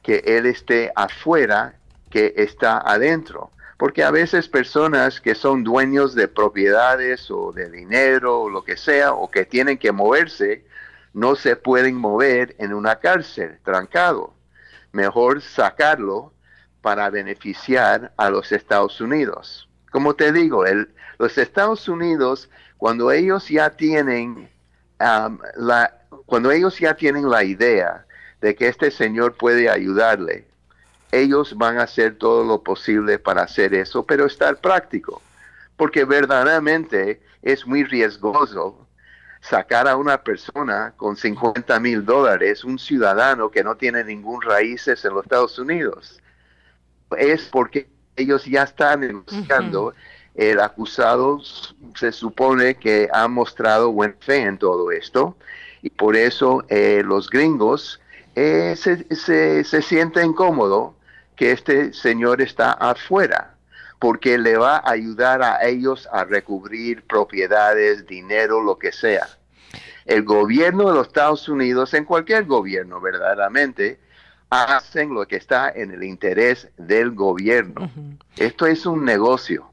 que 0.02 0.24
él 0.26 0.48
esté 0.48 0.92
afuera 0.96 1.76
que 2.10 2.34
está 2.36 2.80
adentro. 2.80 3.52
Porque 3.78 4.04
a 4.04 4.10
veces 4.10 4.50
personas 4.50 5.22
que 5.22 5.36
son 5.36 5.64
dueños 5.64 6.16
de 6.16 6.28
propiedades 6.28 7.30
o 7.30 7.52
de 7.52 7.70
dinero 7.70 8.42
o 8.42 8.50
lo 8.50 8.64
que 8.64 8.76
sea, 8.76 9.14
o 9.14 9.30
que 9.30 9.46
tienen 9.46 9.78
que 9.78 9.92
moverse, 9.92 10.66
no 11.14 11.36
se 11.36 11.56
pueden 11.58 11.94
mover 11.94 12.56
en 12.58 12.74
una 12.74 12.96
cárcel 12.96 13.60
trancado. 13.64 14.34
Mejor 14.92 15.44
sacarlo 15.44 16.34
para 16.82 17.12
beneficiar 17.12 18.14
a 18.18 18.32
los 18.32 18.52
Estados 18.52 19.00
Unidos. 19.00 19.68
Como 19.92 20.16
te 20.16 20.32
digo, 20.32 20.66
el, 20.66 20.90
los 21.18 21.38
Estados 21.38 21.88
Unidos, 21.88 22.50
cuando 22.78 23.12
ellos 23.12 23.48
ya 23.50 23.70
tienen 23.72 24.50
um, 25.00 25.40
la, 25.56 25.98
cuando 26.26 26.52
ellos 26.52 26.78
ya 26.80 26.96
tienen 26.96 27.30
la 27.30 27.44
idea 27.44 28.06
de 28.42 28.56
que 28.56 28.68
este 28.68 28.92
señor 28.92 29.36
puede 29.36 29.70
ayudarle, 29.70 30.48
ellos 31.12 31.58
van 31.58 31.80
a 31.80 31.84
hacer 31.84 32.18
todo 32.18 32.44
lo 32.44 32.62
posible 32.62 33.18
para 33.18 33.44
hacer 33.44 33.74
eso, 33.74 34.06
pero 34.06 34.26
estar 34.26 34.58
práctico, 34.58 35.22
porque 35.76 36.06
verdaderamente 36.06 37.22
es 37.42 37.66
muy 37.66 37.84
riesgoso 37.84 38.88
sacar 39.42 39.88
a 39.88 39.96
una 39.96 40.22
persona 40.22 40.94
con 40.98 41.16
50 41.16 41.80
mil 41.80 42.04
dólares, 42.04 42.64
un 42.64 42.78
ciudadano 42.78 43.50
que 43.50 43.64
no 43.64 43.76
tiene 43.76 44.04
ningún 44.04 44.42
raíces 44.42 45.04
en 45.06 45.14
los 45.14 45.24
Estados 45.24 45.58
Unidos. 45.58 46.22
Es 47.18 47.46
porque 47.46 47.88
ellos 48.18 48.46
ya 48.46 48.64
están 48.64 49.02
denunciando. 49.02 49.94
El 50.36 50.60
acusado 50.60 51.40
se 51.96 52.12
supone 52.12 52.76
que 52.76 53.10
ha 53.12 53.28
mostrado 53.28 53.92
buen 53.92 54.16
fe 54.20 54.42
en 54.44 54.58
todo 54.58 54.92
esto 54.92 55.36
y 55.82 55.90
por 55.90 56.16
eso 56.16 56.64
eh, 56.70 57.02
los 57.04 57.30
gringos 57.30 58.00
eh, 58.36 58.76
se, 58.78 59.04
se, 59.16 59.64
se 59.64 59.82
sienten 59.82 60.34
cómodos 60.34 60.94
que 61.36 61.52
este 61.52 61.94
señor 61.94 62.42
está 62.42 62.72
afuera, 62.74 63.56
porque 64.00 64.38
le 64.38 64.58
va 64.58 64.78
a 64.78 64.92
ayudar 64.92 65.42
a 65.42 65.64
ellos 65.66 66.08
a 66.12 66.24
recubrir 66.24 67.04
propiedades, 67.04 68.06
dinero, 68.06 68.62
lo 68.62 68.78
que 68.78 68.92
sea. 68.92 69.28
El 70.06 70.24
gobierno 70.24 70.90
de 70.90 70.96
los 70.96 71.08
Estados 71.08 71.50
Unidos, 71.50 71.94
en 71.94 72.06
cualquier 72.06 72.46
gobierno 72.46 73.02
verdaderamente, 73.02 74.00
hacen 74.50 75.14
lo 75.14 75.28
que 75.28 75.36
está 75.36 75.70
en 75.70 75.92
el 75.92 76.04
interés 76.04 76.70
del 76.78 77.12
gobierno. 77.12 77.90
Esto 78.38 78.66
es 78.66 78.86
un 78.86 79.04
negocio. 79.04 79.72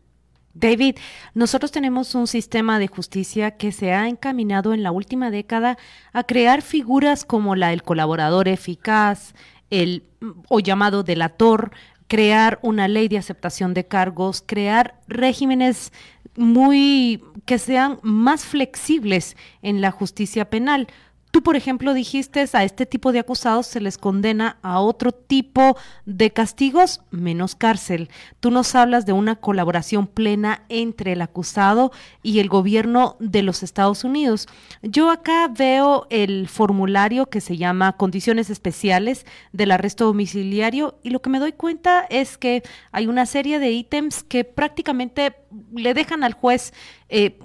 David, 0.55 0.97
nosotros 1.35 1.73
tenemos 1.73 2.15
un 2.15 2.29
sistema 2.29 2.79
de 2.79 2.87
justicia 2.87 3.57
que 3.57 3.73
se 3.73 3.93
ha 3.93 4.09
encaminado 4.09 4.73
en 4.73 4.85
la 4.85 4.93
última 4.93 5.31
década 5.31 5.77
a 6.13 6.23
crear 6.23 6.63
figuras 6.63 7.25
como 7.25 7.57
la 7.57 7.69
del 7.69 7.83
colaborador 7.83 8.47
eficaz, 8.47 9.35
el 9.71 10.05
o 10.49 10.61
llamado 10.61 11.03
delator, 11.03 11.73
crear 12.07 12.61
una 12.63 12.87
ley 12.87 13.09
de 13.09 13.19
aceptación 13.19 13.75
de 13.75 13.87
cargos, 13.87 14.45
crear 14.47 15.01
regímenes 15.09 15.93
muy 16.37 17.23
que 17.47 17.59
sean 17.59 17.99
más 18.03 18.45
flexibles 18.45 19.37
en 19.63 19.81
la 19.81 19.91
justicia 19.91 20.51
penal. 20.51 20.87
Tú, 21.35 21.43
por 21.43 21.57
ejemplo, 21.57 21.95
dijiste 21.95 22.45
a 22.53 22.63
este 22.63 22.87
tipo 22.87 23.11
de 23.11 23.19
acusados 23.19 23.67
se 23.67 23.81
les 23.81 23.99
condena 23.99 24.59
a 24.63 24.79
otro 24.79 25.11
tipo 25.11 25.77
de 26.07 26.31
castigos 26.31 27.01
menos 27.11 27.57
cárcel. 27.57 28.09
Tú 28.39 28.53
nos 28.53 28.77
hablas 28.77 29.05
de 29.05 29.15
una 29.15 29.35
colaboración 29.35 30.07
plena 30.07 30.63
entre 30.69 31.15
el 31.15 31.23
acusado 31.23 31.91
y 32.23 32.39
el 32.39 32.49
gobierno 32.49 33.17
de 33.19 33.43
los 33.43 33.65
Estados 33.65 34.05
Unidos. 34.05 34.47
Yo 34.81 35.11
acá 35.11 35.49
veo 35.49 36.07
el 36.09 36.47
formulario 36.47 37.27
que 37.27 37.41
se 37.41 37.57
llama 37.57 37.97
Condiciones 37.97 38.49
Especiales 38.49 39.27
del 39.53 39.73
Arresto 39.73 40.05
Domiciliario 40.05 41.01
y 41.03 41.11
lo 41.11 41.21
que 41.21 41.31
me 41.31 41.41
doy 41.41 41.51
cuenta 41.51 42.07
es 42.11 42.39
que 42.39 42.63
hay 42.93 43.09
una 43.09 43.27
serie 43.27 43.59
de 43.59 43.73
ítems 43.73 44.23
que 44.23 44.45
prácticamente 44.45 45.35
le 45.75 45.95
dejan 45.95 46.23
al 46.23 46.35
juez 46.35 46.73
eh, 47.09 47.41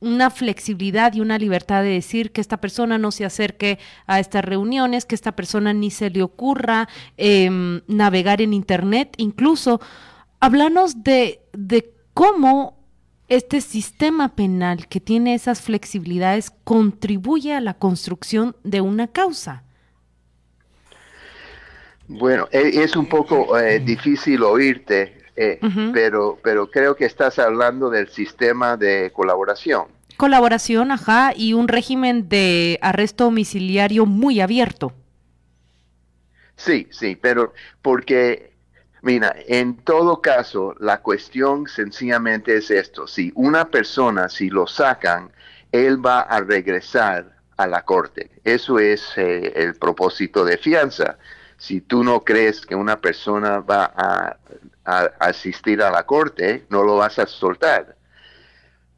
una 0.00 0.30
flexibilidad 0.30 1.12
y 1.14 1.20
una 1.20 1.38
libertad 1.38 1.82
de 1.82 1.90
decir 1.90 2.32
que 2.32 2.40
esta 2.40 2.56
persona 2.56 2.98
no 2.98 3.10
se 3.10 3.24
acerque 3.24 3.78
a 4.06 4.18
estas 4.18 4.44
reuniones, 4.44 5.04
que 5.04 5.14
esta 5.14 5.32
persona 5.32 5.72
ni 5.72 5.90
se 5.90 6.10
le 6.10 6.22
ocurra 6.22 6.88
em, 7.16 7.82
navegar 7.86 8.40
en 8.40 8.52
Internet. 8.52 9.14
Incluso, 9.18 9.80
háblanos 10.40 11.04
de, 11.04 11.40
de 11.52 11.92
cómo 12.14 12.80
este 13.28 13.60
sistema 13.60 14.34
penal 14.34 14.88
que 14.88 15.00
tiene 15.00 15.34
esas 15.34 15.60
flexibilidades 15.60 16.50
contribuye 16.64 17.54
a 17.54 17.60
la 17.60 17.74
construcción 17.74 18.56
de 18.64 18.80
una 18.80 19.06
causa. 19.06 19.62
Bueno, 22.08 22.48
e, 22.50 22.82
es 22.82 22.96
un 22.96 23.06
poco 23.06 23.56
eh, 23.56 23.78
difícil 23.78 24.42
oírte 24.42 25.19
eh, 25.42 25.58
pero, 25.94 26.38
pero 26.42 26.70
creo 26.70 26.94
que 26.96 27.06
estás 27.06 27.38
hablando 27.38 27.88
del 27.88 28.10
sistema 28.10 28.76
de 28.76 29.10
colaboración. 29.10 29.86
Colaboración, 30.18 30.90
ajá, 30.90 31.32
y 31.34 31.54
un 31.54 31.66
régimen 31.66 32.28
de 32.28 32.78
arresto 32.82 33.24
domiciliario 33.24 34.04
muy 34.04 34.42
abierto. 34.42 34.92
Sí, 36.56 36.88
sí, 36.90 37.16
pero 37.16 37.54
porque, 37.80 38.52
mira, 39.00 39.34
en 39.48 39.76
todo 39.76 40.20
caso, 40.20 40.74
la 40.78 41.00
cuestión 41.00 41.66
sencillamente 41.68 42.58
es 42.58 42.70
esto. 42.70 43.06
Si 43.06 43.32
una 43.34 43.70
persona, 43.70 44.28
si 44.28 44.50
lo 44.50 44.66
sacan, 44.66 45.30
él 45.72 46.04
va 46.04 46.20
a 46.20 46.40
regresar 46.40 47.34
a 47.56 47.66
la 47.66 47.80
corte. 47.86 48.30
Eso 48.44 48.78
es 48.78 49.02
eh, 49.16 49.54
el 49.56 49.74
propósito 49.76 50.44
de 50.44 50.58
fianza. 50.58 51.16
Si 51.56 51.80
tú 51.80 52.04
no 52.04 52.24
crees 52.24 52.60
que 52.66 52.74
una 52.74 53.00
persona 53.00 53.60
va 53.60 53.90
a 53.96 54.36
asistir 55.18 55.82
a 55.82 55.90
la 55.90 56.04
corte, 56.04 56.64
no 56.68 56.82
lo 56.82 56.96
vas 56.96 57.18
a 57.18 57.26
soltar. 57.26 57.96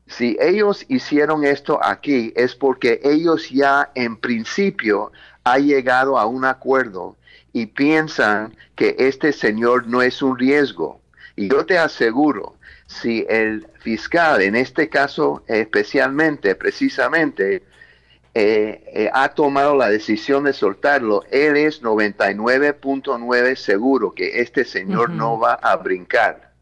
Si 0.06 0.37
ellos 0.40 0.84
hicieron 0.88 1.44
esto 1.44 1.78
aquí 1.82 2.32
es 2.37 2.54
porque 2.54 3.00
ellos 3.02 3.49
ya 3.50 3.90
en 3.94 4.16
principio 4.16 5.12
han 5.44 5.66
llegado 5.66 6.18
a 6.18 6.26
un 6.26 6.44
acuerdo 6.44 7.16
y 7.52 7.66
piensan 7.66 8.56
que 8.76 8.96
este 8.99 9.32
señor 9.32 9.87
no 9.87 10.02
es 10.02 10.22
un 10.22 10.38
riesgo. 10.38 11.00
Y 11.37 11.49
yo 11.49 11.64
te 11.64 11.78
aseguro, 11.78 12.56
si 12.87 13.25
el 13.28 13.66
fiscal, 13.80 14.42
en 14.42 14.54
este 14.54 14.88
caso 14.88 15.44
especialmente, 15.46 16.54
precisamente, 16.54 17.64
eh, 18.34 18.82
eh, 18.94 19.10
ha 19.12 19.28
tomado 19.28 19.76
la 19.76 19.90
decisión 19.90 20.44
de 20.44 20.54
soltarlo, 20.54 21.22
él 21.30 21.54
es 21.58 21.82
99.9 21.82 23.56
seguro 23.56 24.12
que 24.12 24.40
este 24.40 24.64
señor 24.64 25.10
no 25.10 25.38
va 25.38 25.52
a 25.52 25.76
brincar, 25.76 26.54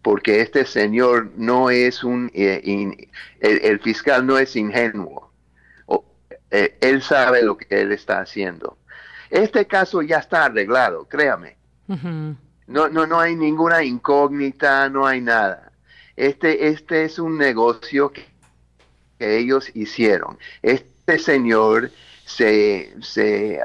porque 0.00 0.40
este 0.40 0.64
señor 0.64 1.30
no 1.36 1.68
es 1.68 2.04
un, 2.04 2.30
eh, 2.32 2.96
el, 3.40 3.80
fiscal 3.80 4.26
no 4.26 4.38
es 4.38 4.56
ingenuo, 4.56 5.30
él 6.50 7.02
sabe 7.02 7.42
lo 7.42 7.58
que 7.58 7.66
él 7.82 7.92
está 7.92 8.20
haciendo. 8.20 8.78
Este 9.28 9.66
caso 9.66 10.00
ya 10.00 10.18
está 10.18 10.46
arreglado, 10.46 11.04
créame. 11.06 11.56
No, 11.86 12.88
no, 12.88 13.06
no 13.06 13.20
hay 13.20 13.36
ninguna 13.36 13.82
incógnita, 13.82 14.88
no 14.88 15.06
hay 15.06 15.20
nada. 15.20 15.72
Este, 16.16 16.68
este 16.68 17.04
es 17.04 17.18
un 17.18 17.36
negocio 17.36 18.10
que, 18.10 18.24
que 19.18 19.36
ellos 19.36 19.70
hicieron. 19.74 20.38
Este 20.62 20.93
este 21.06 21.18
señor 21.18 21.90
se, 22.24 22.94
se 23.02 23.60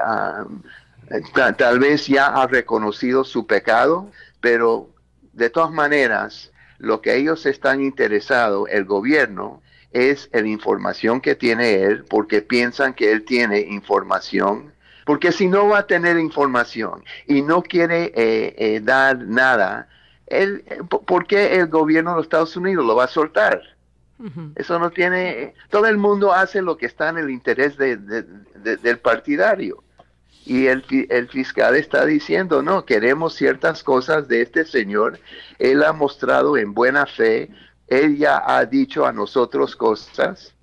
tal 1.56 1.78
vez 1.78 2.06
ya 2.06 2.26
ha 2.26 2.46
reconocido 2.46 3.24
su 3.24 3.46
pecado, 3.46 4.10
pero 4.40 4.90
de 5.32 5.48
todas 5.48 5.70
maneras, 5.70 6.52
lo 6.78 7.00
que 7.00 7.16
ellos 7.16 7.46
están 7.46 7.82
interesados, 7.82 8.68
el 8.70 8.84
gobierno, 8.84 9.62
es 9.92 10.28
la 10.32 10.46
información 10.46 11.20
que 11.20 11.34
tiene 11.34 11.82
él, 11.82 12.04
porque 12.08 12.42
piensan 12.42 12.94
que 12.94 13.10
él 13.10 13.24
tiene 13.24 13.60
información, 13.60 14.72
porque 15.06 15.32
si 15.32 15.48
no 15.48 15.68
va 15.68 15.78
a 15.78 15.86
tener 15.86 16.18
información 16.18 17.02
y 17.26 17.42
no 17.42 17.62
quiere 17.62 18.12
eh, 18.14 18.54
eh, 18.58 18.80
dar 18.82 19.18
nada, 19.18 19.88
él, 20.26 20.62
¿por 20.88 21.26
qué 21.26 21.56
el 21.56 21.68
gobierno 21.68 22.10
de 22.10 22.16
los 22.18 22.26
Estados 22.26 22.56
Unidos 22.56 22.84
lo 22.84 22.94
va 22.94 23.04
a 23.04 23.08
soltar? 23.08 23.60
Eso 24.54 24.78
no 24.78 24.90
tiene, 24.90 25.54
todo 25.70 25.86
el 25.86 25.96
mundo 25.96 26.32
hace 26.32 26.60
lo 26.60 26.76
que 26.76 26.86
está 26.86 27.08
en 27.08 27.18
el 27.18 27.30
interés 27.30 27.76
del 27.78 28.98
partidario. 29.02 29.82
Y 30.44 30.66
el, 30.66 30.84
el, 31.10 31.28
fiscal 31.28 31.76
está 31.76 32.04
diciendo, 32.04 32.62
no, 32.62 32.84
queremos 32.84 33.34
ciertas 33.34 33.82
cosas 33.82 34.26
de 34.26 34.42
este 34.42 34.64
señor. 34.64 35.18
Él 35.58 35.82
ha 35.82 35.92
mostrado 35.92 36.56
en 36.56 36.74
buena 36.74 37.06
fe, 37.06 37.50
él 37.86 38.16
ya 38.16 38.42
ha 38.44 38.64
dicho 38.64 39.06
a 39.06 39.12
nosotros 39.12 39.76
cosas. 39.76 40.54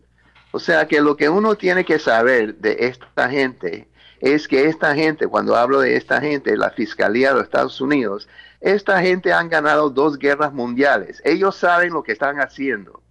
O 0.52 0.60
sea 0.60 0.88
que 0.88 1.02
lo 1.02 1.16
que 1.16 1.30
uno 1.30 1.56
tiene 1.56 1.86
que 1.86 2.00
saber 2.00 2.56
de 2.56 2.78
esta 2.80 3.30
gente 3.30 3.88
es 4.20 4.48
que 4.48 4.66
esta 4.66 4.96
gente, 4.96 5.28
cuando 5.28 5.56
hablo 5.56 5.80
de 5.80 5.96
esta 5.96 6.20
gente, 6.20 6.58
la 6.58 6.72
Fiscalía 6.72 7.30
de 7.30 7.36
los 7.36 7.44
Estados 7.44 7.80
Unidos, 7.80 8.28
esta 8.60 9.02
gente 9.02 9.32
han 9.32 9.50
ganado 9.50 9.90
dos 9.90 10.18
guerras 10.18 10.54
mundiales. 10.54 11.22
Ellos 11.24 11.56
saben 11.56 11.94
lo 11.94 12.04
que 12.04 12.14
están 12.14 12.40
haciendo. 12.40 13.04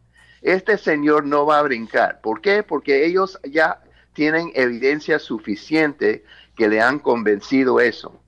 Este 0.43 0.79
señor 0.79 1.25
no 1.25 1.47
va 1.47 1.59
a 1.59 1.63
brincar. 1.63 2.21
¿Por 2.21 2.41
qué? 2.41 2.63
Porque 2.63 3.07
ellos 3.07 3.39
ya 3.45 3.81
tienen 4.13 4.51
evidencia 4.55 5.19
suficiente 5.19 6.25
que 6.57 6.69
le 6.69 6.81
han 6.81 6.99
convencido 6.99 7.81
eso. 7.81 8.21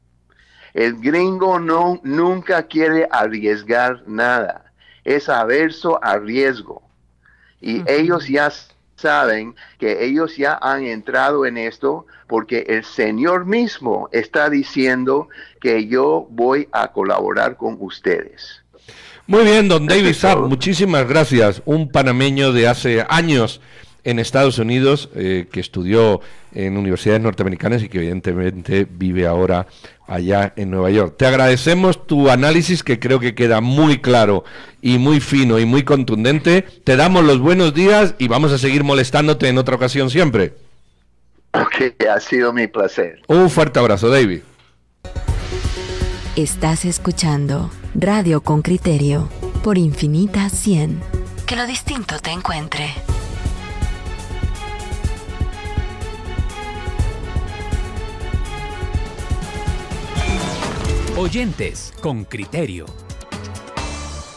El 0.75 1.01
gringo 1.01 1.59
no, 1.59 2.01
nunca 2.05 2.65
quiere 2.65 3.09
arriesgar 3.11 4.03
nada. 4.07 4.73
Es 5.05 5.29
averso 5.29 6.03
a 6.05 6.19
riesgo. 6.19 6.83
Y 7.61 7.83
ellos 7.91 8.29
ya 8.29 8.53
saben 8.97 9.55
que 9.79 10.05
ellos 10.05 10.37
ya 10.37 10.59
han 10.61 10.85
entrado 10.85 11.47
en 11.47 11.57
esto 11.57 12.07
porque 12.27 12.67
el 12.69 12.85
Señor 12.85 13.47
mismo 13.47 14.09
está 14.13 14.51
diciendo 14.51 15.29
que 15.61 15.87
yo 15.87 16.27
voy 16.31 16.69
a 16.73 16.93
colaborar 16.93 17.57
con 17.57 17.77
ustedes. 17.81 18.63
Muy 19.29 19.45
bien, 19.45 19.69
don 19.69 19.87
David 19.87 20.15
Saab, 20.15 20.49
muchísimas 20.49 21.07
gracias. 21.07 21.61
Un 21.67 21.91
panameño 21.91 22.51
de 22.55 22.67
hace 22.67 23.05
años 23.11 23.61
en 24.03 24.19
Estados 24.19 24.59
Unidos 24.59 25.11
eh, 25.15 25.49
que 25.53 25.61
estudió 25.61 26.23
en 26.55 26.79
universidades 26.79 27.21
norteamericanas 27.21 27.83
y 27.83 27.91
que 27.91 27.99
evidentemente 27.99 28.87
vive 28.91 29.27
ahora 29.27 29.67
allá 30.07 30.55
en 30.57 30.71
Nueva 30.71 30.91
York. 30.91 31.17
Te 31.19 31.27
agradecemos 31.27 32.07
tu 32.07 32.31
análisis 32.31 32.83
que 32.83 32.99
creo 32.99 33.21
que 33.21 33.35
queda 33.35 33.61
muy 33.61 33.99
claro 33.99 34.45
y 34.81 34.97
muy 34.97 35.21
fino 35.21 35.59
y 35.59 35.67
muy 35.67 35.83
contundente. 35.83 36.63
Te 36.85 36.97
damos 36.97 37.23
los 37.23 37.39
buenos 37.39 37.75
días 37.75 38.15
y 38.17 38.29
vamos 38.29 38.51
a 38.53 38.57
seguir 38.57 38.83
molestándote 38.83 39.49
en 39.49 39.59
otra 39.59 39.77
ocasión 39.77 40.09
siempre. 40.09 40.55
Ok, 41.53 42.03
ha 42.11 42.19
sido 42.21 42.55
mi 42.55 42.67
placer. 42.67 43.21
Un 43.27 43.51
fuerte 43.51 43.79
abrazo, 43.79 44.09
David. 44.09 44.41
Estás 46.35 46.87
escuchando 46.87 47.71
Radio 48.01 48.43
con 48.43 48.63
Criterio 48.63 49.29
por 49.65 49.77
Infinita 49.77 50.49
100. 50.49 51.01
Que 51.49 51.57
lo 51.57 51.67
distinto 51.67 52.15
te 52.23 52.31
encuentre. 52.31 52.87
Oyentes 61.17 61.93
con 62.01 62.25
criterio. 62.25 62.87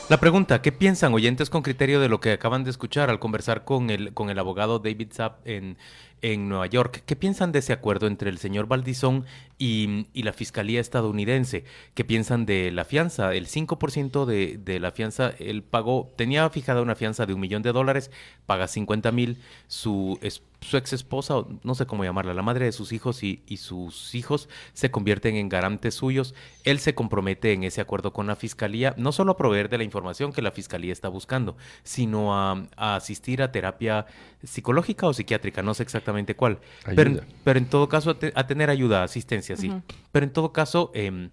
La 0.09 0.19
pregunta, 0.19 0.63
¿qué 0.63 0.71
piensan 0.71 1.13
oyentes 1.13 1.51
con 1.51 1.61
criterio 1.61 1.99
de 1.99 2.09
lo 2.09 2.19
que 2.19 2.31
acaban 2.31 2.63
de 2.63 2.71
escuchar 2.71 3.11
al 3.11 3.19
conversar 3.19 3.63
con 3.63 3.91
el, 3.91 4.15
con 4.15 4.31
el 4.31 4.39
abogado 4.39 4.79
David 4.79 5.09
Zapp 5.13 5.47
en, 5.47 5.77
en 6.21 6.49
Nueva 6.49 6.67
York. 6.67 7.03
¿Qué 7.05 7.15
piensan 7.15 7.51
de 7.51 7.59
ese 7.59 7.73
acuerdo 7.73 8.07
entre 8.07 8.29
el 8.29 8.37
señor 8.37 8.67
Baldizón 8.67 9.25
y, 9.57 10.07
la 10.13 10.33
Fiscalía 10.33 10.79
estadounidense? 10.79 11.63
¿Qué 11.93 12.03
piensan 12.03 12.45
de 12.45 12.71
la 12.71 12.85
fianza? 12.85 13.33
El 13.33 13.47
5% 13.47 14.25
de, 14.25 14.57
de 14.57 14.79
la 14.79 14.91
fianza, 14.91 15.33
él 15.39 15.63
pagó, 15.63 16.11
tenía 16.15 16.49
fijada 16.49 16.81
una 16.81 16.95
fianza 16.95 17.25
de 17.25 17.33
un 17.33 17.39
millón 17.39 17.61
de 17.61 17.71
dólares, 17.71 18.11
paga 18.45 18.67
50 18.67 19.11
mil, 19.11 19.37
su, 19.67 20.19
su 20.61 20.77
ex 20.77 20.93
esposa, 20.93 21.43
no 21.63 21.75
sé 21.75 21.85
cómo 21.85 22.03
llamarla, 22.03 22.33
la 22.33 22.43
madre 22.43 22.65
de 22.65 22.71
sus 22.71 22.91
hijos 22.91 23.23
y, 23.23 23.43
y 23.47 23.57
sus 23.57 24.13
hijos 24.13 24.47
se 24.73 24.91
convierten 24.91 25.35
en 25.35 25.49
garantes 25.49 25.95
suyos. 25.95 26.35
Él 26.63 26.79
se 26.79 26.93
compromete 26.93 27.53
en 27.53 27.63
ese 27.63 27.81
acuerdo 27.81 28.13
con 28.13 28.27
la 28.27 28.35
Fiscalía, 28.35 28.93
no 28.97 29.11
solo 29.11 29.33
a 29.33 29.37
proveer 29.37 29.69
de 29.69 29.79
la 29.79 29.83
información 29.83 30.31
que 30.31 30.41
la 30.41 30.51
Fiscalía 30.51 30.93
está 30.93 31.09
buscando, 31.09 31.57
sino 31.83 32.35
a, 32.35 32.67
a 32.77 32.95
asistir 32.95 33.41
a 33.41 33.51
terapia 33.51 34.05
psicológica 34.43 35.07
o 35.07 35.13
psiquiátrica, 35.13 35.61
no 35.63 35.73
sé 35.73 35.83
exactamente 35.83 36.35
cuál. 36.35 36.59
Pero, 36.95 37.21
pero, 37.43 37.59
en 37.59 37.65
todo 37.65 37.89
caso, 37.89 38.17
a, 38.33 38.47
tener 38.47 38.69
ayuda, 38.69 39.03
asistencia, 39.03 39.57
sí. 39.57 39.71
Pero 40.11 40.25
en 40.25 40.33
todo 40.33 40.51
caso, 40.51 40.91
em, 40.93 41.29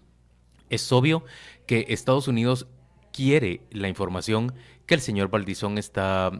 es 0.71 0.91
obvio 0.93 1.25
que 1.67 1.87
Estados 1.88 2.29
Unidos 2.29 2.67
quiere 3.12 3.62
la 3.71 3.88
información 3.88 4.55
que 4.88 4.94
el 4.94 5.03
señor 5.03 5.29
Valdizón 5.29 5.77
está 5.77 6.33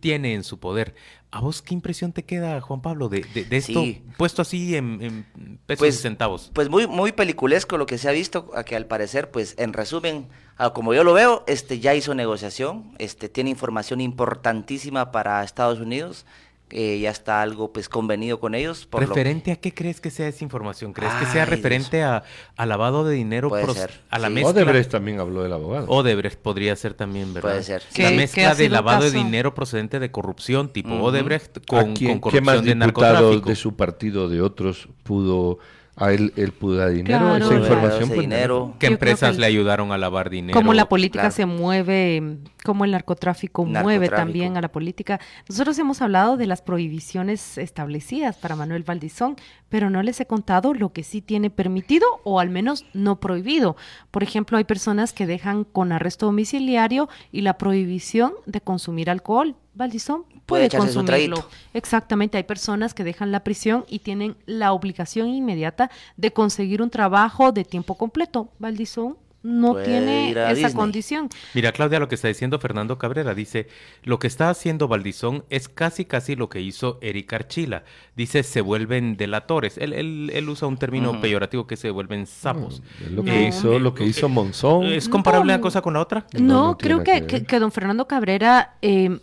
tiene 0.00 0.34
en 0.34 0.42
su 0.42 0.58
poder. 0.58 0.96
¿A 1.30 1.40
vos 1.40 1.62
qué 1.62 1.72
impresión 1.72 2.12
te 2.12 2.24
queda, 2.24 2.60
Juan 2.60 2.82
Pablo, 2.82 3.08
de, 3.08 3.24
esto 3.50 3.84
puesto 4.16 4.42
así 4.42 4.74
en, 4.74 5.24
pesos 5.66 5.78
pues, 5.78 5.94
y 5.94 6.02
centavos? 6.02 6.50
Pues 6.52 6.68
muy, 6.68 6.88
muy 6.88 7.12
peliculesco 7.12 7.78
lo 7.78 7.86
que 7.86 7.96
se 7.96 8.08
ha 8.08 8.12
visto, 8.12 8.50
a 8.54 8.64
que 8.64 8.74
al 8.74 8.86
parecer, 8.86 9.30
pues 9.30 9.54
en 9.56 9.72
resumen, 9.72 10.26
como 10.74 10.94
yo 10.94 11.04
lo 11.04 11.12
veo, 11.12 11.44
este 11.46 11.78
ya 11.78 11.94
hizo 11.94 12.12
negociación, 12.14 12.92
este 12.98 13.28
tiene 13.28 13.50
información 13.50 14.00
importantísima 14.00 15.12
para 15.12 15.44
Estados 15.44 15.78
Unidos 15.78 16.26
eh, 16.70 16.98
ya 17.00 17.10
está 17.10 17.42
algo 17.42 17.72
pues 17.72 17.88
convenido 17.88 18.40
con 18.40 18.54
ellos. 18.54 18.88
¿Referente 18.92 19.52
a 19.52 19.56
qué 19.56 19.74
crees 19.74 20.00
que 20.00 20.10
sea 20.10 20.28
esa 20.28 20.44
información? 20.44 20.92
¿Crees 20.92 21.12
que 21.14 21.26
sea 21.26 21.44
referente 21.44 22.02
a, 22.02 22.22
lavado 22.58 23.04
de 23.04 23.14
dinero? 23.14 23.48
Puede 23.48 23.72
ser. 23.74 24.00
A 24.10 24.18
la 24.18 24.28
Odebrecht 24.28 24.90
también 24.90 25.20
habló 25.20 25.42
del 25.42 25.52
abogado. 25.52 25.86
Odebrecht 25.88 26.38
podría 26.38 26.76
ser 26.76 26.94
también, 26.94 27.34
¿verdad? 27.34 27.50
Puede 27.50 27.62
ser. 27.64 27.82
La 27.96 28.10
mezcla 28.10 28.54
de 28.54 28.68
lavado 28.68 29.04
de 29.04 29.10
dinero 29.10 29.54
procedente 29.54 29.98
de 29.98 30.10
corrupción 30.10 30.72
tipo 30.72 30.94
Odebrecht 30.94 31.66
con, 31.66 31.96
con 31.96 32.18
corrupción 32.20 32.64
de 32.64 32.74
narcotráfico. 32.74 33.48
de 33.48 33.56
su 33.56 33.76
partido 33.76 34.28
de 34.28 34.40
otros 34.40 34.88
pudo 35.02 35.58
a 35.96 36.12
él, 36.12 36.32
él 36.36 36.52
pudo 36.52 36.76
dar 36.76 36.90
dinero, 36.90 37.36
esa 37.36 37.54
información. 37.54 38.08
Pues, 38.08 38.20
dinero. 38.20 38.74
¿Qué 38.78 38.86
empresas 38.86 39.36
le 39.36 39.46
ayudaron 39.46 39.92
a 39.92 39.98
lavar 39.98 40.30
dinero? 40.30 40.58
Cómo 40.58 40.72
la 40.72 40.88
política 40.88 41.30
se 41.30 41.46
mueve, 41.46 42.38
cómo 42.64 42.84
el 42.84 42.92
narcotráfico, 42.92 43.64
mueve 43.64 44.08
también 44.08 44.56
a 44.56 44.60
la 44.60 44.72
política. 44.72 45.20
Nosotros 45.48 45.78
hemos 45.78 46.00
hablado 46.00 46.36
de 46.36 46.46
las 46.46 46.62
prohibiciones 46.62 47.58
establecidas 47.58 48.36
para 48.36 48.56
Manuel 48.56 48.82
Valdizón, 48.82 49.36
pero 49.68 49.90
no 49.90 50.02
les 50.02 50.20
he 50.20 50.26
contado 50.26 50.72
lo 50.72 50.92
que 50.92 51.02
sí 51.02 51.20
tiene 51.20 51.50
permitido 51.50 52.06
o 52.24 52.40
al 52.40 52.50
menos 52.50 52.86
no 52.94 53.20
prohibido. 53.20 53.76
Por 54.10 54.22
ejemplo, 54.22 54.56
hay 54.58 54.64
personas 54.64 55.12
que 55.12 55.26
dejan 55.26 55.64
con 55.64 55.92
arresto 55.92 56.26
domiciliario 56.26 57.08
y 57.30 57.42
la 57.42 57.58
prohibición 57.58 58.32
de 58.46 58.60
consumir 58.60 59.10
alcohol. 59.10 59.56
Valdizón 59.74 60.24
puede, 60.50 60.68
consumirlo. 60.68 61.48
Exactamente, 61.72 62.36
hay 62.36 62.44
personas 62.44 62.92
que 62.92 63.04
dejan 63.04 63.32
la 63.32 63.40
prisión 63.40 63.84
y 63.88 64.00
tienen 64.00 64.36
la 64.46 64.72
obligación 64.72 65.28
inmediata 65.28 65.90
de 66.16 66.32
conseguir 66.32 66.82
un 66.82 66.90
trabajo 66.90 67.52
de 67.52 67.64
tiempo 67.64 67.96
completo. 67.96 68.48
Valdizón 68.58 69.16
no 69.42 69.76
tiene 69.76 70.32
esa 70.50 70.72
condición. 70.74 71.28
Mira, 71.54 71.72
Claudia, 71.72 71.98
lo 71.98 72.08
que 72.08 72.14
está 72.14 72.28
diciendo 72.28 72.58
Fernando 72.58 72.98
Cabrera, 72.98 73.34
dice, 73.34 73.68
lo 74.02 74.18
que 74.18 74.26
está 74.26 74.50
haciendo 74.50 74.86
Valdizón 74.86 75.44
es 75.48 75.68
casi 75.68 76.04
casi 76.04 76.36
lo 76.36 76.48
que 76.48 76.60
hizo 76.60 76.98
Eric 77.00 77.32
Archila. 77.32 77.84
Dice, 78.16 78.42
se 78.42 78.60
vuelven 78.60 79.16
delatores. 79.16 79.78
Él, 79.78 80.30
él, 80.30 80.48
usa 80.48 80.68
un 80.68 80.76
término 80.76 81.20
peyorativo 81.20 81.66
que 81.66 81.76
se 81.76 81.90
vuelven 81.90 82.26
sapos. 82.26 82.82
lo 83.10 83.24
que 83.24 83.48
hizo, 83.48 83.78
lo 83.78 83.94
que 83.94 84.04
hizo 84.04 84.28
Monzón. 84.28 84.86
¿Es 84.86 85.08
comparable 85.08 85.54
una 85.54 85.62
cosa 85.62 85.80
con 85.80 85.94
la 85.94 86.00
otra? 86.00 86.26
No, 86.38 86.76
creo 86.76 87.02
que, 87.02 87.24
que, 87.26 87.58
don 87.58 87.72
Fernando 87.72 88.06
Cabrera... 88.06 88.76
Eh, 88.82 89.18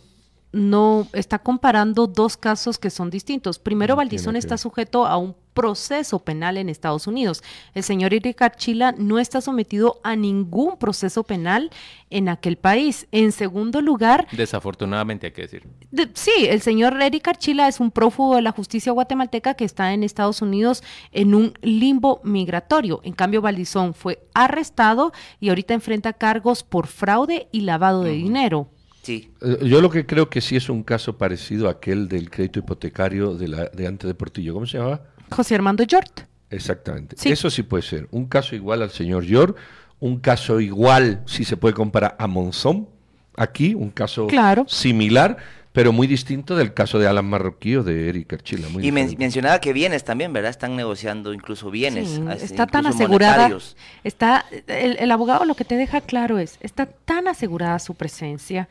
no 0.52 1.06
está 1.12 1.38
comparando 1.38 2.06
dos 2.06 2.36
casos 2.36 2.78
que 2.78 2.90
son 2.90 3.10
distintos. 3.10 3.58
Primero, 3.58 3.96
Valdizón 3.96 4.36
está 4.36 4.56
sujeto 4.56 5.06
a 5.06 5.16
un 5.18 5.34
proceso 5.52 6.20
penal 6.20 6.56
en 6.56 6.68
Estados 6.68 7.06
Unidos. 7.08 7.42
El 7.74 7.82
señor 7.82 8.14
Eric 8.14 8.40
Archila 8.42 8.94
no 8.96 9.18
está 9.18 9.40
sometido 9.40 9.98
a 10.04 10.14
ningún 10.14 10.78
proceso 10.78 11.24
penal 11.24 11.70
en 12.10 12.28
aquel 12.28 12.56
país. 12.56 13.08
En 13.10 13.32
segundo 13.32 13.80
lugar... 13.80 14.28
Desafortunadamente 14.30 15.26
hay 15.26 15.32
que 15.32 15.42
decir. 15.42 15.66
sí, 16.14 16.46
el 16.48 16.62
señor 16.62 17.00
Eric 17.02 17.26
Archila 17.26 17.66
es 17.66 17.80
un 17.80 17.90
prófugo 17.90 18.36
de 18.36 18.42
la 18.42 18.52
justicia 18.52 18.92
guatemalteca 18.92 19.54
que 19.54 19.64
está 19.64 19.92
en 19.92 20.04
Estados 20.04 20.42
Unidos 20.42 20.84
en 21.10 21.34
un 21.34 21.52
limbo 21.60 22.20
migratorio. 22.22 23.00
En 23.02 23.12
cambio, 23.12 23.42
Valdizón 23.42 23.94
fue 23.94 24.28
arrestado 24.34 25.12
y 25.40 25.48
ahorita 25.48 25.74
enfrenta 25.74 26.12
cargos 26.12 26.62
por 26.62 26.86
fraude 26.86 27.48
y 27.50 27.62
lavado 27.62 28.04
de 28.04 28.12
dinero. 28.12 28.68
Eh, 29.06 29.28
yo 29.62 29.80
lo 29.80 29.90
que 29.90 30.06
creo 30.06 30.28
que 30.28 30.40
sí 30.40 30.56
es 30.56 30.68
un 30.68 30.82
caso 30.82 31.16
parecido 31.16 31.68
a 31.68 31.72
aquel 31.72 32.08
del 32.08 32.30
crédito 32.30 32.58
hipotecario 32.58 33.34
de, 33.34 33.48
la, 33.48 33.64
de 33.66 33.86
antes 33.86 34.08
de 34.08 34.14
Portillo. 34.14 34.54
¿Cómo 34.54 34.66
se 34.66 34.78
llamaba? 34.78 35.02
José 35.30 35.54
Armando 35.54 35.84
Yort. 35.84 36.20
Exactamente. 36.50 37.16
Eso 37.30 37.50
sí 37.50 37.62
puede 37.62 37.82
ser. 37.82 38.08
Un 38.10 38.26
caso 38.26 38.54
igual 38.54 38.82
al 38.82 38.90
señor 38.90 39.24
Yort, 39.24 39.56
un 40.00 40.18
caso 40.18 40.60
igual, 40.60 41.22
si 41.26 41.44
se 41.44 41.56
puede 41.56 41.74
comparar, 41.74 42.16
a 42.18 42.26
Monzón. 42.26 42.88
Aquí, 43.36 43.74
un 43.74 43.90
caso 43.90 44.26
similar 44.66 45.36
pero 45.78 45.92
muy 45.92 46.08
distinto 46.08 46.56
del 46.56 46.74
caso 46.74 46.98
de 46.98 47.06
Alan 47.06 47.24
Marroquí 47.24 47.76
o 47.76 47.84
de 47.84 48.08
Eric 48.08 48.32
Archila. 48.32 48.66
y 48.82 48.90
men 48.90 49.14
mencionaba 49.16 49.60
que 49.60 49.72
bienes 49.72 50.02
también, 50.02 50.32
¿verdad? 50.32 50.50
Están 50.50 50.74
negociando 50.74 51.32
incluso 51.32 51.70
bienes. 51.70 52.08
Sí, 52.08 52.20
está 52.42 52.66
tan 52.66 52.86
asegurada. 52.86 53.56
Está, 54.02 54.44
el, 54.66 54.96
el, 54.98 55.10
abogado 55.12 55.44
lo 55.44 55.54
que 55.54 55.64
te 55.64 55.76
deja 55.76 56.00
claro 56.00 56.40
es, 56.40 56.58
está 56.62 56.86
tan 56.86 57.28
asegurada 57.28 57.78
su 57.78 57.94
presencia. 57.94 58.68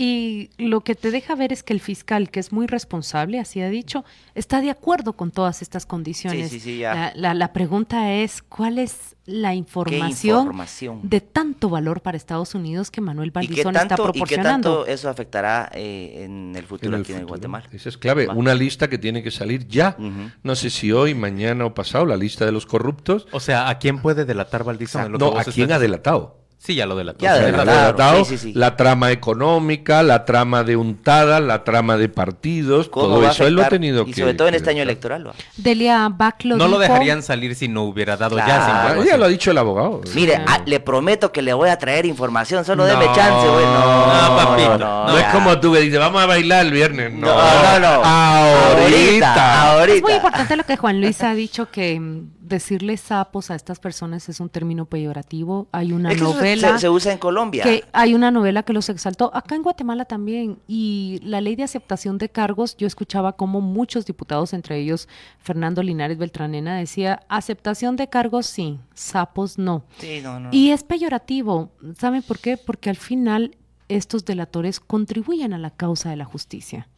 Y 0.00 0.50
lo 0.58 0.82
que 0.82 0.94
te 0.94 1.10
deja 1.10 1.34
ver 1.34 1.52
es 1.52 1.64
que 1.64 1.72
el 1.72 1.80
fiscal, 1.80 2.30
que 2.30 2.38
es 2.38 2.52
muy 2.52 2.68
responsable, 2.68 3.40
así 3.40 3.60
ha 3.60 3.68
dicho, 3.68 4.04
está 4.36 4.60
de 4.60 4.70
acuerdo 4.70 5.14
con 5.14 5.32
todas 5.32 5.60
estas 5.60 5.86
condiciones. 5.86 6.50
Sí, 6.50 6.60
sí, 6.60 6.76
sí, 6.76 6.78
la, 6.82 7.10
la, 7.16 7.34
la, 7.34 7.52
pregunta 7.52 8.12
es, 8.12 8.40
¿cuál 8.42 8.78
es 8.78 9.16
la 9.26 9.56
información, 9.56 10.42
información, 10.42 11.00
de 11.02 11.20
tanto 11.20 11.68
valor 11.68 12.00
para 12.00 12.16
Estados 12.16 12.54
Unidos 12.54 12.92
que 12.92 13.00
Manuel 13.00 13.32
Valdizón 13.32 13.74
está 13.74 13.96
proporcionando? 13.96 14.24
¿Y 14.24 14.28
qué 14.28 14.36
tanto 14.36 14.86
eso 14.86 15.10
afectará 15.10 15.68
eh, 15.74 16.22
en 16.22 16.54
el 16.54 16.64
futuro 16.64 16.90
en 16.90 16.94
el 16.94 17.00
aquí 17.00 17.06
futuro. 17.14 17.20
en 17.22 17.26
Guatemala? 17.26 17.68
Esa 17.72 17.88
es 17.88 17.98
clave. 17.98 18.28
¿Va? 18.28 18.34
Una 18.34 18.54
lista 18.54 18.88
que 18.88 18.98
tiene 18.98 19.24
que 19.24 19.32
salir 19.32 19.66
ya. 19.66 19.96
Uh 19.98 20.02
-huh. 20.02 20.32
No 20.44 20.54
sé 20.54 20.70
si 20.70 20.92
hoy, 20.92 21.14
mañana 21.14 21.64
o 21.64 21.74
pasado, 21.74 22.06
la 22.06 22.16
lista 22.16 22.46
de 22.46 22.52
los 22.52 22.66
corruptos. 22.66 23.26
O 23.32 23.40
sea, 23.40 23.68
¿a 23.68 23.80
quién 23.80 24.00
puede 24.00 24.24
delatar 24.24 24.62
Valdizón? 24.62 25.10
no, 25.10 25.36
¿a 25.36 25.42
quién 25.42 25.72
ha 25.72 25.80
delatado? 25.80 26.38
Sí, 26.60 26.74
ya 26.74 26.86
lo 26.86 26.96
delató. 26.96 27.20
Ya 27.20 27.34
delatado, 27.36 27.70
delatado 27.78 28.24
sí, 28.24 28.36
sí, 28.36 28.48
sí. 28.48 28.52
La 28.54 28.76
trama 28.76 29.12
económica, 29.12 30.02
la 30.02 30.24
trama 30.24 30.64
de 30.64 30.76
untada, 30.76 31.38
la 31.40 31.62
trama 31.62 31.96
de 31.96 32.08
partidos, 32.08 32.90
todo 32.90 33.26
eso 33.26 33.46
él 33.46 33.54
lo 33.54 33.62
ha 33.62 33.68
tenido 33.68 34.02
y 34.02 34.06
que... 34.06 34.10
Y 34.10 34.14
sobre 34.14 34.34
todo 34.34 34.48
en 34.48 34.54
este 34.56 34.70
año 34.70 34.82
electoral. 34.82 35.28
¿va? 35.28 35.32
Delia 35.56 36.08
Bach 36.10 36.34
lo 36.44 36.56
No 36.56 36.64
dijo. 36.64 36.76
lo 36.76 36.78
dejarían 36.80 37.22
salir 37.22 37.54
si 37.54 37.68
no 37.68 37.84
hubiera 37.84 38.16
dado 38.16 38.34
Claro. 38.36 38.48
ya. 38.50 38.88
Ah, 39.00 39.04
ya 39.06 39.16
lo 39.16 39.26
ha 39.26 39.28
dicho 39.28 39.52
el 39.52 39.58
abogado. 39.58 40.00
Mire, 40.14 40.34
a- 40.34 40.60
le 40.66 40.80
prometo 40.80 41.30
que 41.32 41.42
le 41.42 41.54
voy 41.54 41.70
a 41.70 41.78
traer 41.78 42.04
información, 42.06 42.64
solo 42.64 42.84
deme 42.84 43.06
No, 43.06 43.14
chance, 43.14 43.48
güey. 43.48 43.64
No, 43.64 44.06
no, 44.28 44.36
papito, 44.36 44.78
No, 44.78 45.06
no, 45.06 45.18
es 45.18 45.24
como 45.26 45.60
tú 45.60 45.72
que 45.72 45.80
dices, 45.80 45.98
vamos 46.00 46.20
a 46.22 46.26
bailar 46.26 46.66
el 46.66 46.72
viernes. 46.72 47.12
No, 47.14 47.28
No, 47.28 47.78
no, 47.78 47.96
no. 47.98 48.04
Ahorita. 48.04 49.70
ahorita. 49.72 49.96
Es 49.96 50.02
muy 50.02 50.12
importante 50.14 50.56
lo 50.56 50.64
que 50.64 50.76
Juan 50.76 51.00
Luis 51.00 51.22
ha 51.22 51.34
dicho, 51.34 51.70
que 51.70 51.98
mm, 51.98 52.30
decirle 52.48 52.96
sapos 52.96 53.50
a 53.50 53.54
estas 53.54 53.78
personas 53.78 54.28
es 54.28 54.40
un 54.40 54.48
término 54.48 54.86
peyorativo. 54.86 55.68
Hay 55.72 55.92
una 55.92 56.10
Es 56.10 56.18
que 56.18 56.24
novela... 56.24 56.72
se, 56.74 56.78
se 56.80 56.88
usa 56.90 57.12
en 57.12 57.18
Colombia. 57.18 57.62
que 57.62 57.84
hay 57.92 58.14
una 58.14 58.30
novela 58.30 58.62
que 58.62 58.72
los 58.72 58.88
exaltó 58.88 59.30
acá 59.34 59.54
en 59.54 59.62
Guatemala 59.62 60.04
también 60.04 60.58
y 60.66 61.20
la 61.22 61.40
ley 61.40 61.56
de 61.56 61.62
aceptación 61.62 62.18
de 62.18 62.28
cargos 62.28 62.76
yo 62.76 62.86
escuchaba 62.86 63.32
como 63.34 63.60
muchos 63.60 64.06
diputados 64.06 64.52
entre 64.52 64.78
ellos 64.78 65.08
Fernando 65.40 65.82
Linares 65.82 66.18
Beltranena 66.18 66.76
decía 66.78 67.20
aceptación 67.28 67.96
de 67.96 68.08
cargos 68.08 68.46
sí 68.46 68.78
sapos 68.94 69.58
no 69.58 69.84
Sí, 69.98 70.20
no, 70.22 70.40
no. 70.40 70.48
y 70.52 70.70
es 70.70 70.82
peyorativo 70.84 71.70
¿saben 71.98 72.22
por 72.22 72.38
qué? 72.38 72.56
porque 72.56 72.90
al 72.90 72.96
final 72.96 73.56
estos 73.88 74.24
delatores 74.24 74.80
contribuyen 74.80 75.52
a 75.54 75.58
la 75.58 75.70
causa 75.70 76.10
de 76.10 76.16
la 76.16 76.26
justicia. 76.26 76.88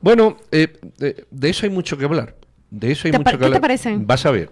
Bueno, 0.00 0.36
eh, 0.50 0.80
de, 0.98 1.24
de 1.30 1.48
eso 1.48 1.64
hay 1.64 1.70
mucho 1.70 1.96
que 1.96 2.04
hablar. 2.06 2.34
De 2.70 2.92
eso 2.92 3.08
hay 3.08 3.12
¿Te 3.12 3.18
mucho 3.18 3.30
que 3.30 3.36
qué 3.36 3.38
te 3.38 3.44
hablar. 3.46 3.60
parece? 3.60 3.96
Vas 3.98 4.26
a 4.26 4.30
ver. 4.30 4.50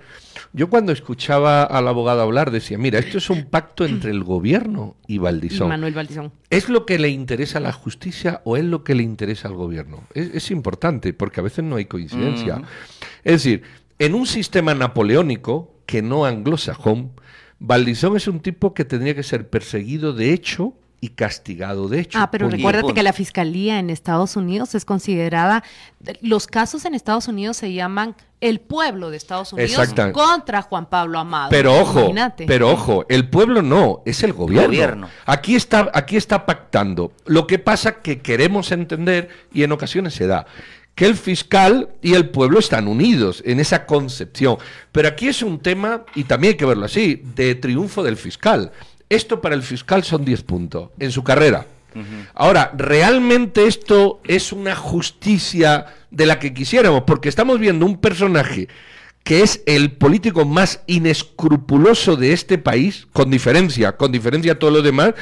Yo 0.53 0.69
cuando 0.71 0.93
escuchaba 0.93 1.63
al 1.63 1.87
abogado 1.89 2.23
hablar 2.23 2.51
decía, 2.51 2.79
mira, 2.79 2.99
esto 2.99 3.19
es 3.19 3.31
un 3.31 3.45
pacto 3.45 3.85
entre 3.85 4.11
el 4.11 4.25
gobierno 4.25 4.97
y 5.07 5.15
y 5.15 5.19
Valdizón. 5.19 5.69
Manuel 5.69 5.95
Valdizón 5.95 6.33
¿Es 6.51 6.69
lo 6.69 6.87
que 6.87 6.99
le 6.99 7.09
interesa 7.09 7.59
a 7.59 7.61
la 7.61 7.73
justicia 7.73 8.41
o 8.45 8.57
es 8.57 8.65
lo 8.65 8.85
que 8.85 8.95
le 8.95 9.03
interesa 9.03 9.49
al 9.49 9.55
gobierno? 9.55 10.05
Es, 10.15 10.31
es 10.35 10.51
importante 10.51 11.13
porque 11.13 11.41
a 11.41 11.43
veces 11.43 11.65
no 11.65 11.77
hay 11.77 11.85
coincidencia. 11.85 12.57
Ujú. 12.57 12.65
Es 13.25 13.33
decir, 13.33 13.63
en 13.99 14.15
un 14.15 14.27
sistema 14.27 14.75
napoleónico 14.75 15.75
que 15.87 16.03
no 16.03 16.25
anglosajón, 16.25 17.13
Valdizón 17.59 18.17
es 18.17 18.29
un 18.29 18.41
tipo 18.41 18.75
que 18.75 18.85
tendría 18.85 19.15
que 19.15 19.23
ser 19.23 19.49
perseguido 19.49 20.13
de 20.13 20.33
hecho 20.33 20.75
y 21.01 21.11
castigado 21.11 21.89
de 21.89 22.01
hecho. 22.01 22.19
Ah, 22.21 22.31
pero 22.31 22.49
recuérdate 22.49 22.93
que 22.93 23.03
la 23.03 23.13
fiscalía 23.13 23.79
en 23.79 23.91
Estados 23.91 24.37
Unidos 24.37 24.75
es 24.75 24.85
considerada, 24.85 25.63
los 26.21 26.47
casos 26.47 26.85
en 26.85 26.95
Estados 26.95 27.29
Unidos 27.29 27.57
se 27.57 27.73
llaman 27.73 28.17
el 28.41 28.61
pueblo 28.61 29.11
de 29.11 29.17
Estados 29.17 29.53
Unidos 29.53 29.95
contra 30.13 30.63
Juan 30.63 30.87
Pablo 30.87 31.19
Amado. 31.19 31.51
Pero 31.51 31.75
ojo, 31.75 32.01
Imagínate. 32.01 32.47
pero 32.47 32.71
ojo, 32.71 33.05
el 33.09 33.29
pueblo 33.29 33.63
no, 33.63 34.03
es 34.07 34.23
el 34.23 34.33
gobierno. 34.33 34.69
Gobierno. 34.69 35.09
Aquí 35.27 35.57
está, 35.57 35.91
aquí 35.93 36.17
está 36.17 36.47
pactando. 36.47 37.13
Lo 37.27 37.47
que 37.47 37.59
pasa 37.59 38.01
que 38.01 38.21
queremos 38.21 38.73
entender 38.73 39.29
y 39.53 39.63
en 39.63 39.73
ocasiones 39.73 40.15
se 40.15 40.27
da 40.27 40.47
que 40.95 41.07
el 41.07 41.15
fiscal 41.15 41.91
y 42.03 42.15
el 42.15 42.31
pueblo 42.31 42.59
están 42.59 42.89
unidos 42.89 43.41
en 43.47 43.61
esa 43.61 43.87
concepción. 43.87 44.59
Pero 44.91 45.07
aquí 45.07 45.29
es 45.29 45.43
un 45.43 45.61
tema 45.61 46.05
y 46.17 46.25
también 46.25 46.55
hay 46.55 46.57
que 46.57 46.65
verlo 46.65 46.87
así, 46.87 47.23
de 47.37 47.55
triunfo 47.55 48.03
del 48.03 48.17
fiscal. 48.17 48.73
Esto 49.09 49.41
para 49.41 49.55
el 49.55 49.63
fiscal 49.63 50.05
son 50.05 50.25
10 50.25 50.43
puntos 50.43 50.91
en 50.99 51.11
su 51.13 51.23
carrera. 51.25 51.67
Ahora, 52.35 52.71
¿realmente 52.77 53.67
esto 53.67 54.21
es 54.25 54.53
una 54.53 54.77
justicia 54.77 55.87
de 56.11 56.27
la 56.27 56.39
que 56.39 56.55
quisiéramos? 56.55 57.03
Porque 57.07 57.29
estamos 57.29 57.59
viendo 57.59 57.87
un 57.87 57.97
personaje 57.99 58.69
que 59.25 59.43
es 59.43 59.63
el 59.67 59.93
político 59.93 60.45
más 60.45 60.83
inescrupuloso 60.87 62.17
de 62.17 62.33
este 62.33 62.57
país, 62.59 63.07
con 63.13 63.31
diferencia, 63.31 63.97
con 63.97 64.13
diferencia 64.13 64.53
a 64.53 64.59
todo 64.59 64.71
lo 64.71 64.83
demás, 64.83 65.15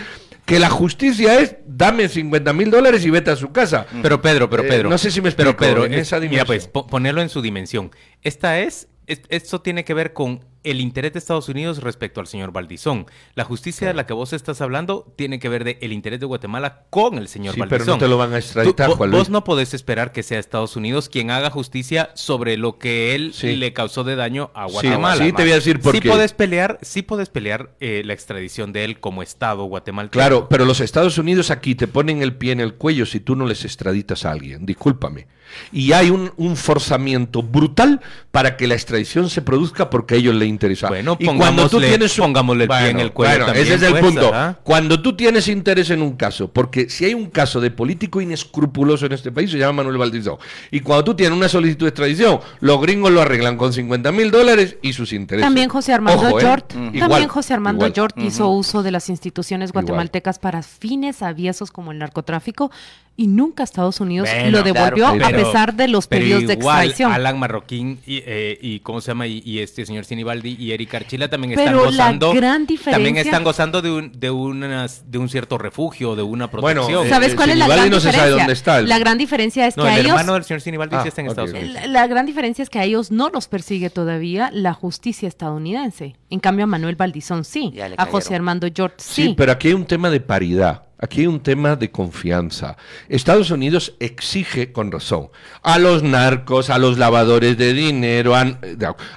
que 0.44 0.59
la 0.59 0.68
justicia 0.68 1.40
es 1.40 1.57
dame 1.66 2.09
50 2.09 2.53
mil 2.53 2.70
dólares 2.70 3.05
y 3.07 3.11
vete 3.11 3.31
a 3.31 3.37
su 3.37 3.51
casa. 3.53 3.87
Pero 4.03 4.20
Pedro, 4.20 4.51
pero 4.51 4.62
Eh, 4.64 4.68
Pedro. 4.68 4.90
no 4.90 4.99
sé 4.99 5.11
si 5.11 5.20
me 5.20 5.33
Pero 5.33 5.51
explico, 5.51 5.72
Pedro, 5.75 5.87
en 5.87 5.94
es- 5.94 6.03
esa 6.09 6.16
mira 6.16 6.29
dimensión. 6.31 6.46
pues, 6.46 6.68
po- 6.68 6.87
ponerlo 6.87 7.22
en 7.22 7.29
su 7.31 7.40
dimensión. 7.42 7.90
Esta 8.22 8.61
es, 8.61 8.88
es- 9.07 9.22
esto 9.29 9.61
tiene 9.62 9.85
que 9.85 9.94
ver 9.94 10.12
con 10.12 10.44
el 10.66 10.81
interés 10.81 11.12
de 11.14 11.18
Estados 11.18 11.48
Unidos 11.48 11.83
respecto 11.83 12.20
al 12.20 12.26
señor 12.26 12.52
Valdizón. 12.52 13.07
La 13.35 13.44
justicia 13.44 13.88
de 13.88 13.94
la 13.94 14.07
que 14.07 14.12
vos 14.12 14.33
estás 14.33 14.61
hablando 14.61 15.12
tiene 15.16 15.38
que 15.38 15.48
ver 15.48 15.64
de 15.64 15.79
el 15.81 15.92
interés 15.92 16.20
de 16.20 16.26
Guatemala 16.26 16.85
con 16.90 17.16
el 17.18 17.29
señor 17.29 17.55
Sí, 17.55 17.61
pero 17.68 17.85
no 17.85 17.98
te 17.98 18.09
lo 18.09 18.18
van 18.18 18.33
a 18.35 18.38
extraditar, 18.38 18.90
Tú- 18.90 18.96
Juan 18.96 19.11
Luis. 19.11 19.20
Vos 19.22 19.31
no 19.31 19.44
podés 19.44 19.74
esperar 19.74 20.12
que 20.12 20.22
sea 20.22 20.38
Estados 20.38 20.76
Unidos 20.76 21.09
quien 21.09 21.31
haga 21.31 21.50
justicia 21.50 22.11
sobre 22.14 22.57
lo 22.57 22.79
que 22.79 23.14
él 23.14 23.33
Sí. 23.35 23.57
le 23.57 23.72
causó 23.72 24.05
de 24.05 24.16
daño 24.16 24.50
a 24.55 24.66
Sí, 24.66 24.72
Guatemala. 24.74 25.24
sí, 25.24 25.33
te 25.33 25.42
voy 25.42 25.52
a 25.52 25.57
decir 25.57 25.81
por 25.81 25.94
sí 25.94 26.00
qué. 26.00 26.09
podés 26.09 26.33
pelear, 26.33 26.79
sí 26.83 27.02
podés 27.02 27.29
pelear 27.31 27.70
eh, 27.81 28.02
la 28.05 28.12
extradición 28.12 28.72
de 28.72 28.85
él 28.85 29.00
como 29.00 29.22
Estado 29.22 29.64
guatemalteco. 29.64 30.12
Claro, 30.18 30.48
pero 30.48 30.64
los 30.64 30.81
Estados 30.81 31.18
Unidos 31.18 31.50
aquí 31.50 31.74
te 31.74 31.87
ponen 31.88 32.22
el 32.22 32.35
pie 32.37 32.52
en 32.52 32.61
el 32.61 32.74
cuello 32.74 33.07
si 33.07 33.20
tú 33.20 33.37
no 33.37 33.46
les 33.46 33.64
extraditas 33.64 34.24
a 34.24 34.33
alguien, 34.33 34.66
discúlpame. 34.66 35.26
Y 35.72 35.92
hay 35.92 36.11
un, 36.11 36.33
un 36.37 36.57
forzamiento 36.57 37.42
brutal 37.42 38.00
para 38.33 38.57
que 38.57 38.66
la 38.66 38.74
extradición 38.74 39.31
se 39.31 39.42
produzca 39.42 39.90
porque 39.90 40.14
a 40.14 40.18
ellos 40.18 40.35
les 40.35 40.48
interesa. 40.57 40.88
Bueno, 40.88 41.16
y 41.19 41.25
cuando 41.27 41.69
tú 41.69 41.79
pongámosle- 41.79 41.88
tienes 41.88 42.19
un- 42.19 42.25
pongámosle 42.27 42.64
el 42.64 42.69
pie 42.69 42.88
en 42.90 43.01
el 43.01 43.12
cuello 43.12 43.45
bueno, 43.45 43.53
ese 43.61 43.75
es 43.75 43.83
el 43.83 43.90
pues, 43.90 44.03
punto. 44.03 44.33
Cuando 44.62 45.01
tú 45.01 45.14
tienes 45.16 45.49
interés 45.49 45.90
en 45.90 46.03
un 46.03 46.16
caso, 46.16 46.49
porque 46.53 46.88
si 46.90 47.05
hay 47.05 47.14
un 47.14 47.27
caso 47.31 47.61
de 47.61 47.71
político 47.71 48.21
inescrupuloso 48.21 49.07
en 49.07 49.12
este 49.12 49.31
país, 49.33 49.51
se 49.51 49.59
llama 49.59 49.79
Manuel 49.85 49.99
Valdizón. 49.99 50.37
Y 50.71 50.81
cuando 50.81 51.05
tú 51.05 51.14
tienes 51.14 51.37
una 51.37 51.49
solicitud 51.49 51.87
de 51.87 51.90
extradición, 51.90 52.40
los 52.61 52.81
gringos 52.81 53.11
lo 53.12 53.21
arreglan 53.23 53.57
con 53.57 53.73
50 53.73 54.12
mil 54.12 54.31
dólares 54.31 54.77
y 54.83 54.92
sus 54.92 55.12
intereses. 55.12 55.47
También 55.47 55.69
José 55.69 55.92
Armando 55.92 56.21
Ojo, 56.29 56.40
¿eh? 56.40 56.57
Mm. 56.75 56.99
también 56.99 57.29
José 57.29 57.55
Armando 57.55 57.87
igual. 57.87 57.92
Yort 57.95 58.19
hizo 58.19 58.49
uso 58.51 58.83
de 58.83 58.90
las 58.90 59.09
instituciones 59.09 59.71
Igual. 59.71 59.85
guatemaltecas 59.85 60.38
para 60.38 60.62
fines 60.62 61.23
aviesos 61.23 61.71
como 61.71 61.92
el 61.92 61.99
narcotráfico 61.99 62.71
y 63.19 63.29
nunca 63.29 63.62
Estados 63.62 64.01
Unidos 64.01 64.29
Bueno, 64.31 64.59
lo 64.59 64.62
devolvió 64.62 65.11
claro, 65.14 65.25
a 65.27 65.31
pesar 65.45 65.75
de 65.75 65.88
los 65.88 66.07
pero 66.07 66.21
periodos 66.21 66.47
de 66.49 66.53
igual, 66.55 66.77
extradición. 66.87 67.12
Alan 67.12 67.38
Marroquín 67.38 67.99
y, 68.07 68.23
eh, 68.27 68.59
y 68.61 68.81
cómo 68.81 69.01
se 69.01 69.09
llama 69.09 69.27
y, 69.27 69.42
y 69.45 69.61
este 69.61 69.87
señor 69.87 70.05
Sinibaldi 70.05 70.45
y 70.46 70.72
Eric 70.72 70.94
Archila 70.94 71.28
también 71.28 71.54
Pero 71.54 71.70
están 71.70 71.76
la 71.76 71.82
gozando 71.87 72.32
gran 72.32 72.66
también 72.66 72.66
diferencia- 72.66 73.22
están 73.22 73.44
gozando 73.44 73.82
de 73.82 73.90
un 73.90 74.12
de 74.12 74.30
unas 74.30 75.11
de 75.11 75.18
un 75.18 75.28
cierto 75.28 75.59
refugio 75.59 76.14
de 76.16 76.22
una 76.22 76.46
Bueno, 76.46 76.82
protección 76.82 77.06
eh, 77.06 77.11
¿Sabes 77.11 77.35
cuál 77.35 77.50
es 77.50 77.59
la 77.59 77.66
gran 77.68 77.90
no 77.90 77.96
se 78.00 78.12
sabe 78.12 78.12
diferencia? 78.12 78.37
dónde 78.37 78.52
está 78.52 78.78
el- 78.78 78.88
La 78.88 78.98
gran 78.98 79.18
diferencia 79.18 79.66
es 79.66 79.76
no 79.76 79.85
que 79.85 79.90
el 79.90 79.98
ellos 80.00 80.11
hermano 80.11 80.35
del 80.35 80.44
señor 80.44 80.61
Sinibaldi 80.61 80.96
Ah, 80.96 81.02
sí 81.02 81.09
está 81.09 81.20
en 81.20 81.26
ok, 81.28 81.30
Estados 81.32 81.50
ok. 81.50 81.56
Unidos 81.56 81.74
La, 81.82 81.87
la 81.87 82.06
gran 82.06 82.26
diferencia 82.26 82.62
es 82.62 82.70
que 82.70 82.78
a 82.78 82.85
ellos 82.85 83.11
no 83.11 83.28
los 83.30 83.48
persigue 83.48 83.90
todavía 83.90 84.50
la 84.52 84.72
justicia 84.74 85.28
estadounidense. 85.28 86.16
En 86.30 86.40
cambio, 86.40 86.64
a 86.64 86.66
Manuel 86.66 86.96
Valdizón 86.96 87.44
sí. 87.44 87.74
A 87.96 88.06
José. 88.06 88.34
Armando 88.34 88.66
Yort 88.66 89.00
Sí, 89.00 89.24
sí. 89.26 89.34
pero 89.36 89.52
aquí 89.52 89.68
hay 89.68 89.74
un 89.74 89.86
tema 89.86 90.10
de 90.10 90.20
paridad. 90.20 90.82
Aquí 90.98 91.20
hay 91.20 91.26
un 91.26 91.40
tema 91.40 91.76
de 91.76 91.90
confianza. 91.90 92.76
Estados 93.08 93.50
Unidos 93.50 93.94
exige 94.00 94.72
con 94.72 94.90
razón 94.90 95.28
a 95.62 95.78
los 95.78 96.02
narcos, 96.02 96.70
a 96.70 96.78
los 96.78 96.96
lavadores 96.96 97.58
de 97.58 97.74
dinero, 97.74 98.34
a, 98.34 98.58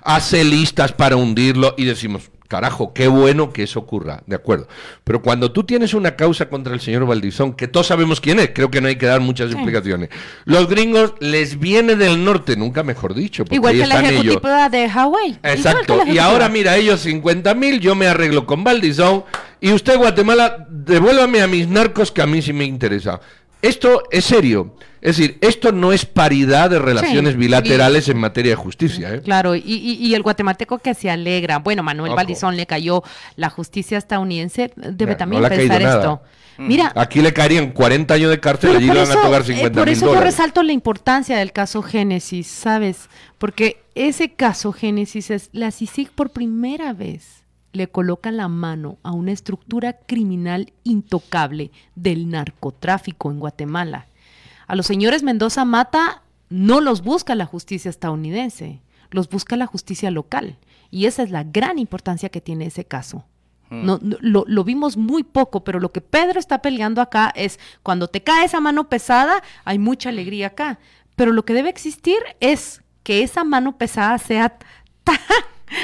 a 0.03 0.19
celistas 0.19 0.91
para 0.91 1.15
hundirlo 1.15 1.75
y 1.77 1.85
decimos, 1.85 2.31
carajo, 2.49 2.93
qué 2.93 3.07
bueno 3.07 3.53
que 3.53 3.63
eso 3.63 3.79
ocurra, 3.79 4.23
de 4.25 4.35
acuerdo. 4.35 4.67
Pero 5.03 5.21
cuando 5.21 5.51
tú 5.51 5.63
tienes 5.63 5.93
una 5.93 6.15
causa 6.15 6.49
contra 6.49 6.73
el 6.73 6.81
señor 6.81 7.05
Valdizón, 7.05 7.53
que 7.53 7.67
todos 7.67 7.87
sabemos 7.87 8.19
quién 8.19 8.39
es, 8.39 8.49
creo 8.53 8.71
que 8.71 8.81
no 8.81 8.87
hay 8.87 8.97
que 8.97 9.05
dar 9.05 9.21
muchas 9.21 9.51
explicaciones. 9.51 10.09
Los 10.45 10.67
gringos 10.67 11.13
les 11.19 11.59
viene 11.59 11.95
del 11.95 12.25
norte, 12.25 12.57
nunca 12.57 12.81
mejor 12.81 13.13
dicho, 13.13 13.45
porque 13.45 13.55
Igual 13.55 13.75
ahí 13.75 13.81
que 13.81 13.87
la 13.87 13.95
están 13.95 14.13
ellos. 14.13 14.41
de 14.71 14.89
Hawái. 14.89 15.39
Exacto. 15.43 16.01
Y 16.07 16.17
ahora 16.17 16.49
mira, 16.49 16.75
ellos 16.75 17.01
50 17.01 17.53
mil, 17.53 17.79
yo 17.79 17.93
me 17.93 18.07
arreglo 18.07 18.47
con 18.47 18.63
Valdizón 18.63 19.23
y 19.61 19.71
usted 19.71 19.97
Guatemala, 19.97 20.65
devuélvame 20.69 21.41
a 21.41 21.47
mis 21.47 21.67
narcos 21.67 22.11
que 22.11 22.23
a 22.23 22.25
mí 22.25 22.41
sí 22.41 22.51
me 22.51 22.65
interesa. 22.65 23.21
Esto 23.61 24.03
es 24.11 24.25
serio. 24.25 24.75
Es 25.01 25.15
decir, 25.15 25.37
esto 25.39 25.71
no 25.71 25.93
es 25.93 26.05
paridad 26.05 26.69
de 26.69 26.77
relaciones 26.77 27.33
Sí, 27.33 27.37
bilaterales 27.39 28.09
en 28.09 28.17
materia 28.17 28.51
de 28.51 28.55
justicia. 28.57 29.13
¿eh? 29.15 29.21
Claro, 29.21 29.55
y, 29.55 29.61
y- 29.65 29.93
y 30.05 30.13
el 30.13 30.23
guatemalteco 30.23 30.79
que 30.79 30.93
se 30.93 31.09
alegra, 31.09 31.59
bueno, 31.59 31.83
Manuel 31.83 32.09
Ojo. 32.09 32.17
Valdizón 32.17 32.57
le 32.57 32.65
cayó 32.65 33.01
la 33.37 33.49
justicia 33.49 33.97
estadounidense, 33.97 34.73
debe 34.75 35.13
Ya, 35.13 35.17
también 35.17 35.41
no 35.41 35.47
le 35.47 35.55
ha 35.55 35.57
pensar 35.57 35.77
caído 35.81 35.97
esto. 35.97 36.21
Mm. 36.57 36.67
Mira, 36.67 36.91
Aquí 36.95 37.21
le 37.21 37.31
caerían 37.31 37.71
40 37.71 38.13
años 38.13 38.29
de 38.29 38.41
cárcel 38.41 38.71
y 38.73 38.75
allí 38.75 38.87
por 38.87 38.95
le 38.95 39.01
van 39.03 39.09
a 39.09 39.13
eso, 39.13 39.21
tocar 39.23 39.41
eh, 39.41 39.45
50 39.45 39.79
por 39.79 39.87
eso 39.89 40.13
yo 40.13 40.19
resalto 40.19 40.63
la 40.63 40.73
importancia 40.73 41.37
del 41.37 41.53
caso 41.53 41.81
Génesis, 41.81 42.47
¿sabes? 42.47 43.07
Porque 43.37 43.81
ese 43.95 44.33
caso 44.33 44.73
Génesis 44.73 45.31
es 45.31 45.49
la 45.53 45.71
CICIG 45.71 46.11
por 46.11 46.31
primera 46.31 46.91
vez 46.91 47.38
le 47.71 47.89
coloca 47.89 48.31
la 48.31 48.47
mano 48.47 48.97
a 49.03 49.11
una 49.11 49.31
estructura 49.31 49.93
criminal 49.93 50.73
intocable 50.83 51.71
del 51.95 52.29
narcotráfico 52.29 53.31
en 53.31 53.39
Guatemala. 53.39 54.07
A 54.67 54.75
los 54.75 54.85
señores 54.85 55.23
Mendoza 55.23 55.65
Mata 55.65 56.23
no 56.49 56.81
los 56.81 57.01
busca 57.01 57.35
la 57.35 57.45
justicia 57.45 57.89
estadounidense, 57.89 58.81
los 59.11 59.29
busca 59.29 59.55
la 59.55 59.67
justicia 59.67 60.11
local. 60.11 60.57
Y 60.91 61.05
esa 61.05 61.23
es 61.23 61.31
la 61.31 61.43
gran 61.43 61.77
importancia 61.77 62.29
que 62.29 62.41
tiene 62.41 62.65
ese 62.65 62.85
caso. 62.85 63.25
No, 63.69 63.99
no, 64.01 64.17
lo, 64.19 64.45
lo 64.47 64.63
vimos 64.63 64.97
muy 64.97 65.21
poco, 65.21 65.63
pero 65.63 65.79
lo 65.79 65.91
que 65.91 66.01
Pedro 66.01 66.39
está 66.39 66.59
peleando 66.59 67.01
acá 67.01 67.31
es 67.35 67.59
cuando 67.83 68.07
te 68.07 68.23
cae 68.23 68.45
esa 68.45 68.59
mano 68.59 68.89
pesada, 68.89 69.43
hay 69.63 69.77
mucha 69.77 70.09
alegría 70.09 70.47
acá. 70.47 70.79
Pero 71.15 71.33
lo 71.33 71.45
que 71.45 71.53
debe 71.53 71.69
existir 71.69 72.17
es 72.39 72.81
que 73.03 73.21
esa 73.21 73.43
mano 73.43 73.77
pesada 73.77 74.17
sea 74.17 74.57
tan 75.03 75.17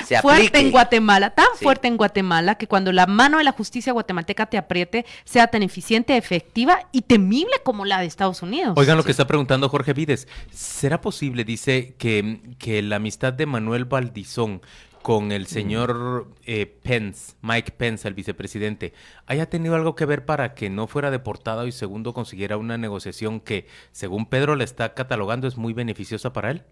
Se 0.06 0.21
fuerte 0.21 0.60
en 0.60 0.71
Guatemala, 0.71 1.30
tan 1.32 1.45
Sí. 1.58 1.63
fuerte 1.63 1.88
en 1.88 1.98
Guatemala, 1.98 2.56
que 2.56 2.67
cuando 2.67 2.91
la 2.91 3.06
mano 3.06 3.38
de 3.38 3.43
la 3.43 3.52
justicia 3.52 3.93
guatemalteca 3.93 4.45
te 4.48 4.58
apriete, 4.58 5.06
sea 5.24 5.48
tan 5.48 5.63
eficiente, 5.63 6.17
efectiva 6.17 6.88
y 6.91 7.02
temible 7.02 7.54
como 7.63 7.86
la 7.86 8.00
de 8.00 8.06
Estados 8.06 8.41
Unidos. 8.41 8.74
Oigan 8.78 8.98
lo 8.98 9.04
que 9.04 9.12
está 9.12 9.28
preguntando 9.28 9.69
Jorge 9.69 9.93
Vides. 9.93 10.28
¿Será 10.52 11.02
posible, 11.02 11.43
dice, 11.43 11.95
que, 11.98 12.41
que 12.58 12.82
la 12.82 12.98
amistad 12.98 13.34
de 13.34 13.45
Manuel 13.45 13.86
Valdizón 13.86 14.62
con 15.06 15.32
el 15.32 15.45
señor 15.45 16.30
eh, 16.48 16.65
Pence, 16.65 17.36
Mike 17.43 17.74
Pence, 17.78 18.08
el 18.08 18.15
vicepresidente, 18.15 18.91
haya 19.28 19.48
tenido 19.48 19.76
algo 19.76 19.93
que 19.93 20.06
ver 20.06 20.26
para 20.26 20.56
que 20.56 20.71
no 20.71 20.88
fuera 20.88 21.12
deportado 21.12 21.67
y 21.67 21.71
segundo 21.71 22.12
consiguiera 22.15 22.58
una 22.58 22.80
negociación 22.80 23.39
que, 23.39 23.67
según 23.91 24.26
Pedro 24.26 24.56
le 24.56 24.63
está 24.63 24.95
catalogando, 24.95 25.48
es 25.48 25.58
muy 25.58 25.74
beneficiosa 25.74 26.34
para 26.34 26.50
él? 26.50 26.63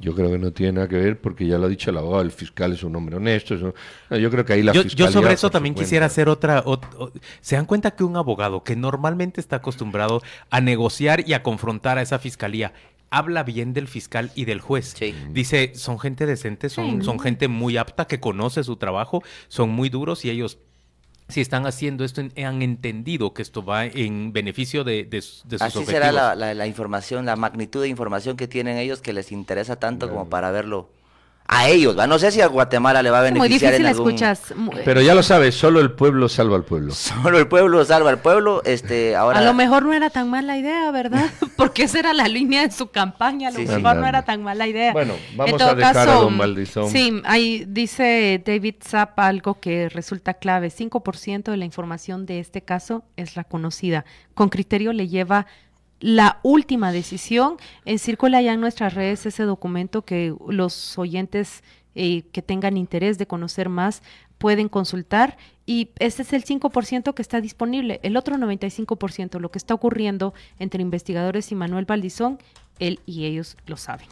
Yo 0.00 0.14
creo 0.14 0.30
que 0.30 0.38
no 0.38 0.50
tiene 0.52 0.72
nada 0.72 0.88
que 0.88 0.96
ver 0.96 1.20
porque 1.20 1.46
ya 1.46 1.56
lo 1.56 1.66
ha 1.66 1.68
dicho 1.68 1.90
el 1.90 1.96
abogado, 1.98 2.22
el 2.22 2.32
fiscal 2.32 2.72
es 2.72 2.82
un 2.82 2.96
hombre 2.96 3.16
honesto. 3.16 3.54
es 3.54 3.62
un- 3.62 3.74
no, 4.10 4.16
yo 4.16 4.30
creo 4.30 4.44
que 4.44 4.52
ahí 4.54 4.62
la 4.62 4.72
Yo, 4.72 4.82
yo 4.82 5.10
sobre 5.10 5.32
eso 5.32 5.50
también 5.50 5.74
cuenta. 5.74 5.84
quisiera 5.86 6.06
hacer 6.06 6.28
otra... 6.28 6.62
o- 6.66 6.80
¿Se 7.40 7.54
dan 7.56 7.64
cuenta 7.64 7.92
que 7.92 8.02
un 8.04 8.16
abogado 8.16 8.64
que 8.64 8.74
normalmente 8.76 9.40
está 9.40 9.56
acostumbrado 9.56 10.20
a 10.50 10.60
negociar 10.60 11.22
y 11.28 11.32
a 11.34 11.42
confrontar 11.42 11.98
a 11.98 12.02
esa 12.02 12.18
fiscalía 12.18 12.72
habla 13.10 13.44
bien 13.44 13.72
del 13.72 13.86
fiscal 13.86 14.32
y 14.34 14.44
del 14.44 14.60
juez? 14.60 14.94
Sí. 14.98 15.14
Dice, 15.30 15.72
son 15.76 16.00
gente 16.00 16.26
decente, 16.26 16.68
son, 16.70 16.98
Sí. 17.00 17.04
son 17.06 17.20
gente 17.20 17.46
muy 17.46 17.76
apta 17.76 18.06
que 18.08 18.18
conoce 18.18 18.64
su 18.64 18.74
trabajo, 18.76 19.22
son 19.48 19.70
muy 19.70 19.88
duros 19.90 20.24
y 20.24 20.30
ellos... 20.30 20.58
Si 21.28 21.40
están 21.40 21.66
haciendo 21.66 22.04
esto, 22.04 22.20
han 22.20 22.62
entendido 22.62 23.32
que 23.32 23.42
esto 23.42 23.64
va 23.64 23.86
en 23.86 24.32
beneficio 24.32 24.84
de, 24.84 25.04
de 25.04 25.22
sus 25.22 25.42
de 25.48 25.58
sus 25.58 25.62
Así 25.66 25.78
objetivos. 25.78 25.92
será 25.92 26.12
la, 26.12 26.34
la- 26.34 26.54
la 26.54 26.66
información, 26.66 27.24
la 27.24 27.34
magnitud 27.36 27.80
de 27.80 27.88
información 27.88 28.36
que 28.36 28.46
tienen 28.46 28.76
ellos 28.76 29.00
que 29.00 29.12
les 29.14 29.32
interesa 29.32 29.76
tanto 29.76 30.08
como 30.10 30.28
para 30.28 30.50
verlo 30.50 30.88
a 31.46 31.68
ellos. 31.68 31.98
¿va? 31.98 32.06
No 32.06 32.18
sé 32.18 32.30
si 32.30 32.40
a 32.40 32.46
Guatemala 32.46 33.02
le 33.02 33.10
va 33.10 33.20
a 33.20 33.26
Es 33.26 33.32
muy 33.32 33.40
beneficiar 33.40 33.72
difícil 33.72 33.86
en 33.86 33.94
algún... 33.94 34.10
escuchas. 34.10 34.54
Pero 34.84 35.00
ya 35.02 35.14
lo 35.14 35.22
sabes, 35.22 35.54
solo 35.54 35.80
el 35.80 35.92
pueblo 35.92 36.28
salva 36.28 36.56
al 36.56 36.64
pueblo. 36.64 36.94
Solo 36.94 37.38
el 37.38 37.48
pueblo 37.48 37.84
salva 37.84 38.10
al 38.10 38.18
pueblo. 38.18 38.62
Este, 38.64 39.14
ahora... 39.16 39.38
A 39.38 39.42
lo 39.42 39.54
mejor 39.54 39.84
no 39.84 39.92
era 39.92 40.10
tan 40.10 40.30
mala 40.30 40.56
idea, 40.56 40.90
¿verdad? 40.90 41.30
Porque 41.56 41.84
esa 41.84 41.98
era 41.98 42.12
la 42.12 42.28
línea 42.28 42.62
de 42.62 42.70
su 42.70 42.88
campaña. 42.88 43.48
A 43.48 43.50
lo 43.50 43.58
Sí, 43.58 43.66
sí. 43.66 43.74
mejor 43.74 43.96
no 43.96 44.06
era 44.06 44.22
tan 44.22 44.42
mala 44.42 44.66
idea. 44.66 44.92
Bueno, 44.92 45.14
vamos 45.36 45.52
En 45.52 45.58
todo 45.58 45.70
a 45.70 45.74
dejar 45.74 45.96
a 45.96 46.04
caso, 46.06 46.22
don 46.22 46.38
Valdizón. 46.38 46.90
Sí, 46.90 47.22
ahí 47.24 47.64
dice 47.68 48.42
David 48.44 48.76
Zapp 48.82 49.18
algo 49.18 49.60
que 49.60 49.88
resulta 49.88 50.34
clave. 50.34 50.68
5% 50.68 51.50
de 51.50 51.56
la 51.56 51.64
información 51.64 52.26
de 52.26 52.40
este 52.40 52.62
caso 52.62 53.04
es 53.16 53.36
la 53.36 53.44
conocida. 53.44 54.04
Con 54.34 54.48
criterio 54.48 54.92
le 54.92 55.08
lleva 55.08 55.46
la 56.00 56.40
última 56.42 56.92
decisión. 56.92 57.56
En 57.84 57.98
circula 57.98 58.42
ya 58.42 58.52
en 58.52 58.60
nuestras 58.60 58.94
redes 58.94 59.26
ese 59.26 59.44
documento 59.44 60.02
que 60.02 60.34
los 60.48 60.98
oyentes 60.98 61.62
eh, 61.94 62.22
que 62.32 62.42
tengan 62.42 62.76
interés 62.76 63.18
de 63.18 63.26
conocer 63.26 63.68
más 63.68 64.02
pueden 64.38 64.68
consultar 64.68 65.38
y 65.64 65.90
este 65.98 66.22
es 66.22 66.32
el 66.32 66.44
5% 66.44 67.14
que 67.14 67.22
está 67.22 67.40
disponible. 67.40 68.00
El 68.02 68.16
otro 68.16 68.36
95%, 68.36 69.38
lo 69.38 69.50
que 69.50 69.58
está 69.58 69.74
ocurriendo 69.74 70.34
entre 70.58 70.82
investigadores 70.82 71.50
y 71.52 71.54
Manuel 71.54 71.84
Valdizón, 71.84 72.38
él 72.78 73.00
y 73.06 73.24
ellos 73.24 73.56
lo 73.66 73.76
saben. 73.76 74.08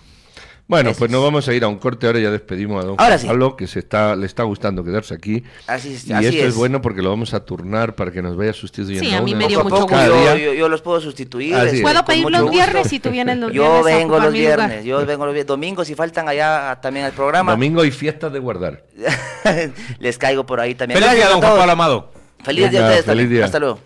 Bueno, 0.72 0.92
pues 0.98 1.10
nos 1.10 1.22
vamos 1.22 1.46
a 1.48 1.52
ir 1.54 1.64
a 1.64 1.68
un 1.68 1.76
corte. 1.78 2.06
Ahora 2.06 2.18
ya 2.18 2.30
despedimos 2.30 2.82
a 2.82 2.86
don 2.86 2.94
Ahora 2.98 3.06
Juan 3.10 3.18
sí. 3.20 3.26
Pablo, 3.26 3.56
que 3.56 3.66
se 3.66 3.78
está, 3.78 4.16
le 4.16 4.26
está 4.26 4.42
gustando 4.44 4.82
quedarse 4.82 5.14
aquí. 5.14 5.44
Así 5.66 5.94
es, 5.94 6.06
Y 6.06 6.12
así 6.12 6.26
esto 6.28 6.38
es. 6.40 6.44
es. 6.48 6.54
bueno 6.54 6.80
porque 6.80 7.02
lo 7.02 7.10
vamos 7.10 7.34
a 7.34 7.44
turnar 7.44 7.94
para 7.94 8.10
que 8.10 8.22
nos 8.22 8.36
vaya 8.36 8.52
sustituyendo. 8.52 9.08
Sí, 9.08 9.14
a 9.14 9.20
mí 9.20 9.34
me 9.34 9.46
dio 9.48 9.62
mucho 9.62 9.86
cada 9.86 10.06
yo, 10.06 10.36
yo- 10.36 10.54
yo 10.54 10.68
los 10.68 10.80
puedo 10.80 11.00
sustituir. 11.00 11.54
Así 11.54 11.76
es. 11.76 11.82
¿Puedo 11.82 12.04
pedir 12.04 12.22
los 12.30 12.40
gusto. 12.42 12.52
viernes 12.56 12.88
si 12.88 13.00
tú 13.00 13.10
vienes 13.10 13.36
los 13.38 13.52
Yo 13.52 13.62
viernes 13.62 13.94
a 13.94 13.96
vengo 13.98 14.18
los 14.18 14.32
viernes, 14.32 14.84
yo 14.84 15.04
vengo 15.06 15.26
los 15.26 15.34
viernes. 15.34 15.46
Domingos 15.48 15.86
si 15.86 15.94
faltan 15.94 16.28
allá 16.28 16.78
también 16.80 17.06
al 17.06 17.12
programa. 17.12 17.52
Domingo 17.52 17.84
y 17.84 17.90
fiestas 17.90 18.32
de 18.32 18.38
guardar. 18.38 18.84
Les 19.98 20.18
caigo 20.18 20.46
por 20.46 20.60
ahí 20.60 20.74
también. 20.74 21.00
Feliz 21.00 21.16
día, 21.16 21.28
don 21.28 21.40
Juan. 21.40 21.56
Pablo 21.56 21.72
Amado. 21.72 22.12
Feliz 22.44 22.70
día 22.70 22.80
a 22.80 22.82
ustedes 22.84 23.04
feliz 23.04 23.06
también. 23.24 23.30
día. 23.30 23.44
Hasta 23.44 23.58
luego. 23.58 23.78